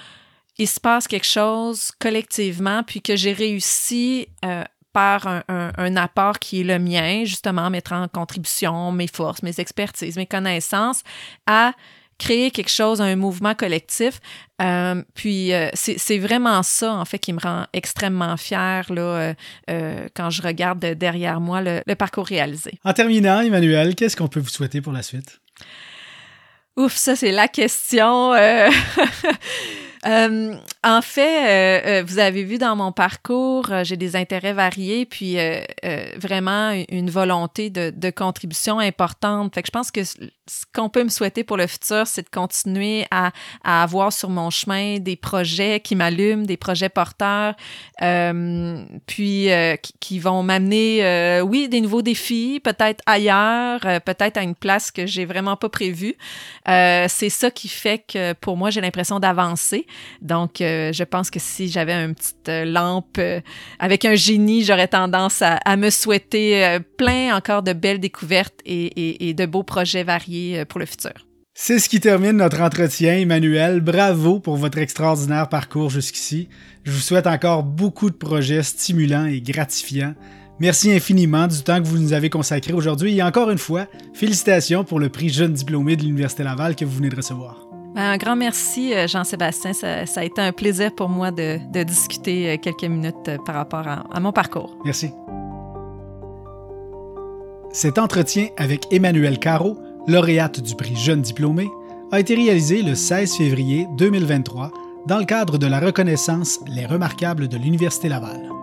il 0.57 0.67
se 0.67 0.79
passe 0.79 1.07
quelque 1.07 1.25
chose 1.25 1.91
collectivement, 1.99 2.83
puis 2.83 3.01
que 3.01 3.15
j'ai 3.15 3.31
réussi 3.31 4.27
euh, 4.43 4.63
par 4.91 5.25
un, 5.27 5.43
un, 5.47 5.95
apport 5.95 6.39
qui 6.39 6.61
est 6.61 6.63
le 6.63 6.79
mien, 6.79 7.23
justement, 7.23 7.69
mettre 7.69 7.93
en 7.93 8.07
contribution 8.09 8.91
mes 8.91 9.07
forces, 9.07 9.41
mes 9.41 9.57
expertises, 9.59 10.17
mes 10.17 10.25
connaissances, 10.25 11.03
à 11.47 11.71
créer 12.19 12.51
quelque 12.51 12.69
chose, 12.69 13.01
un 13.01 13.15
mouvement 13.15 13.55
collectif. 13.55 14.19
Euh, 14.61 15.01
puis 15.15 15.53
euh, 15.53 15.69
c'est 15.73 16.19
vraiment 16.19 16.61
ça, 16.61 16.93
en 16.93 17.05
fait, 17.05 17.17
qui 17.17 17.33
me 17.33 17.39
rend 17.39 17.65
extrêmement 17.73 18.37
fière 18.37 18.91
là, 18.93 19.33
euh, 19.69 20.07
quand 20.13 20.29
je 20.29 20.41
regarde 20.43 20.79
derrière 20.79 21.39
moi 21.39 21.61
le, 21.61 21.81
le 21.87 21.95
parcours 21.95 22.27
réalisé. 22.27 22.73
En 22.83 22.93
terminant, 22.93 23.41
Emmanuel, 23.41 23.95
qu'est-ce 23.95 24.15
qu'on 24.15 24.27
peut 24.27 24.41
vous 24.41 24.49
souhaiter 24.49 24.81
pour 24.81 24.93
la 24.93 25.01
suite? 25.01 25.39
Ouf, 26.77 26.95
ça 26.95 27.15
c'est 27.15 27.31
la 27.31 27.47
question. 27.47 28.33
Euh, 28.33 28.69
en 30.83 31.01
fait, 31.01 31.49
euh, 31.49 31.99
euh, 31.99 32.03
vous 32.05 32.19
avez 32.19 32.43
vu 32.43 32.57
dans 32.57 32.75
mon 32.75 32.91
parcours, 32.91 33.67
j'ai 33.83 33.97
des 33.97 34.15
intérêts 34.15 34.53
variés, 34.53 35.05
puis 35.05 35.37
vraiment 36.15 36.71
une 36.89 37.09
volonté 37.09 37.69
de, 37.69 37.91
de, 37.95 38.09
contribution 38.09 38.79
importante. 38.79 39.55
Fait 39.55 39.61
que 39.61 39.67
je 39.67 39.71
pense 39.71 39.91
que 39.91 40.01
ce 40.49 40.65
qu'on 40.73 40.89
peut 40.89 41.03
me 41.03 41.09
souhaiter 41.09 41.43
pour 41.43 41.57
le 41.57 41.67
futur, 41.67 42.07
c'est 42.07 42.23
de 42.23 42.29
continuer 42.29 43.05
à, 43.11 43.31
avoir 43.63 44.11
sur 44.11 44.29
mon 44.29 44.49
chemin 44.49 44.97
des 44.99 45.15
projets 45.15 45.79
qui 45.79 45.95
m'allument, 45.95 46.43
des 46.43 46.57
projets 46.57 46.89
porteurs, 46.89 47.55
puis 49.05 49.49
qui, 49.81 49.93
qui, 49.99 50.19
vont 50.19 50.43
m'amener, 50.43 51.41
oui, 51.41 51.69
des 51.69 51.81
nouveaux 51.81 52.01
défis, 52.01 52.59
peut-être 52.63 53.01
ailleurs, 53.05 53.81
peut-être 54.05 54.37
à 54.37 54.43
une 54.43 54.55
place 54.55 54.91
que 54.91 55.05
j'ai 55.05 55.25
vraiment 55.25 55.55
pas 55.55 55.69
prévue. 55.69 56.15
c'est 56.65 57.29
ça 57.29 57.51
qui 57.51 57.67
fait 57.67 57.99
que 57.99 58.33
pour 58.33 58.57
moi, 58.57 58.69
j'ai 58.69 58.81
l'impression 58.81 59.19
d'avancer. 59.19 59.85
Donc, 60.21 60.61
euh, 60.61 60.91
je 60.93 61.03
pense 61.03 61.29
que 61.29 61.39
si 61.39 61.69
j'avais 61.69 61.93
une 61.93 62.15
petite 62.15 62.49
euh, 62.49 62.65
lampe 62.65 63.17
euh, 63.17 63.41
avec 63.79 64.05
un 64.05 64.15
génie, 64.15 64.63
j'aurais 64.63 64.87
tendance 64.87 65.41
à, 65.41 65.77
me 65.77 65.89
souhaiter 65.89 66.77
plein 66.97 67.35
encore 67.35 67.63
de 67.63 67.73
belles 67.73 67.99
découvertes 67.99 68.59
et, 68.65 69.33
de 69.33 69.45
beaux 69.45 69.63
projets 69.63 70.03
variés 70.03 70.38
pour 70.67 70.79
le 70.79 70.85
futur. 70.85 71.13
C'est 71.61 71.79
ce 71.79 71.89
qui 71.89 71.99
termine 71.99 72.37
notre 72.37 72.61
entretien, 72.61 73.15
Emmanuel. 73.17 73.81
Bravo 73.81 74.39
pour 74.39 74.55
votre 74.55 74.77
extraordinaire 74.77 75.49
parcours 75.49 75.89
jusqu'ici. 75.89 76.47
Je 76.85 76.91
vous 76.91 76.99
souhaite 76.99 77.27
encore 77.27 77.63
beaucoup 77.63 78.09
de 78.09 78.15
projets 78.15 78.63
stimulants 78.63 79.25
et 79.25 79.41
gratifiants. 79.41 80.13
Merci 80.59 80.91
infiniment 80.91 81.47
du 81.47 81.61
temps 81.61 81.81
que 81.81 81.87
vous 81.87 81.97
nous 81.97 82.13
avez 82.13 82.29
consacré 82.29 82.73
aujourd'hui 82.73 83.17
et 83.17 83.23
encore 83.23 83.49
une 83.49 83.57
fois, 83.57 83.87
félicitations 84.13 84.83
pour 84.85 84.99
le 84.99 85.09
prix 85.09 85.29
Jeune 85.29 85.53
diplômé 85.53 85.97
de 85.97 86.03
l'Université 86.03 86.43
Laval 86.43 86.75
que 86.75 86.85
vous 86.85 86.95
venez 86.95 87.09
de 87.09 87.15
recevoir. 87.17 87.67
Ben, 87.93 88.03
un 88.03 88.17
grand 88.17 88.35
merci, 88.35 88.93
euh, 88.93 89.07
Jean-Sébastien. 89.07 89.73
Ça, 89.73 90.05
a 90.15 90.23
été 90.23 90.41
un 90.41 90.51
plaisir 90.53 90.93
pour 90.95 91.09
moi 91.09 91.31
de, 91.31 91.59
discuter 91.83 92.51
euh, 92.51 92.57
quelques 92.57 92.83
minutes 92.83 93.15
euh, 93.27 93.37
par 93.45 93.55
rapport 93.55 93.87
à, 93.87 94.05
à 94.13 94.19
mon 94.19 94.31
parcours. 94.31 94.77
Merci. 94.85 95.11
Cet 97.71 97.97
entretien 97.97 98.47
avec 98.57 98.85
Emmanuel 98.91 99.39
Caro, 99.39 99.77
lauréate 100.09 100.59
du 100.59 100.75
prix 100.75 100.95
Jeune 100.95 101.21
diplômé, 101.21 101.69
a 102.11 102.19
été 102.19 102.33
réalisé 102.33 102.81
le 102.81 102.95
16 102.95 103.37
février 103.37 103.87
2023 103.97 104.71
dans 105.05 105.19
le 105.19 105.25
cadre 105.25 105.59
de 105.59 105.67
la 105.67 105.79
reconnaissance 105.79 106.59
Les 106.67 106.87
Remarquables 106.87 107.47
de 107.47 107.57
l'Université 107.57 108.09
Laval. 108.09 108.58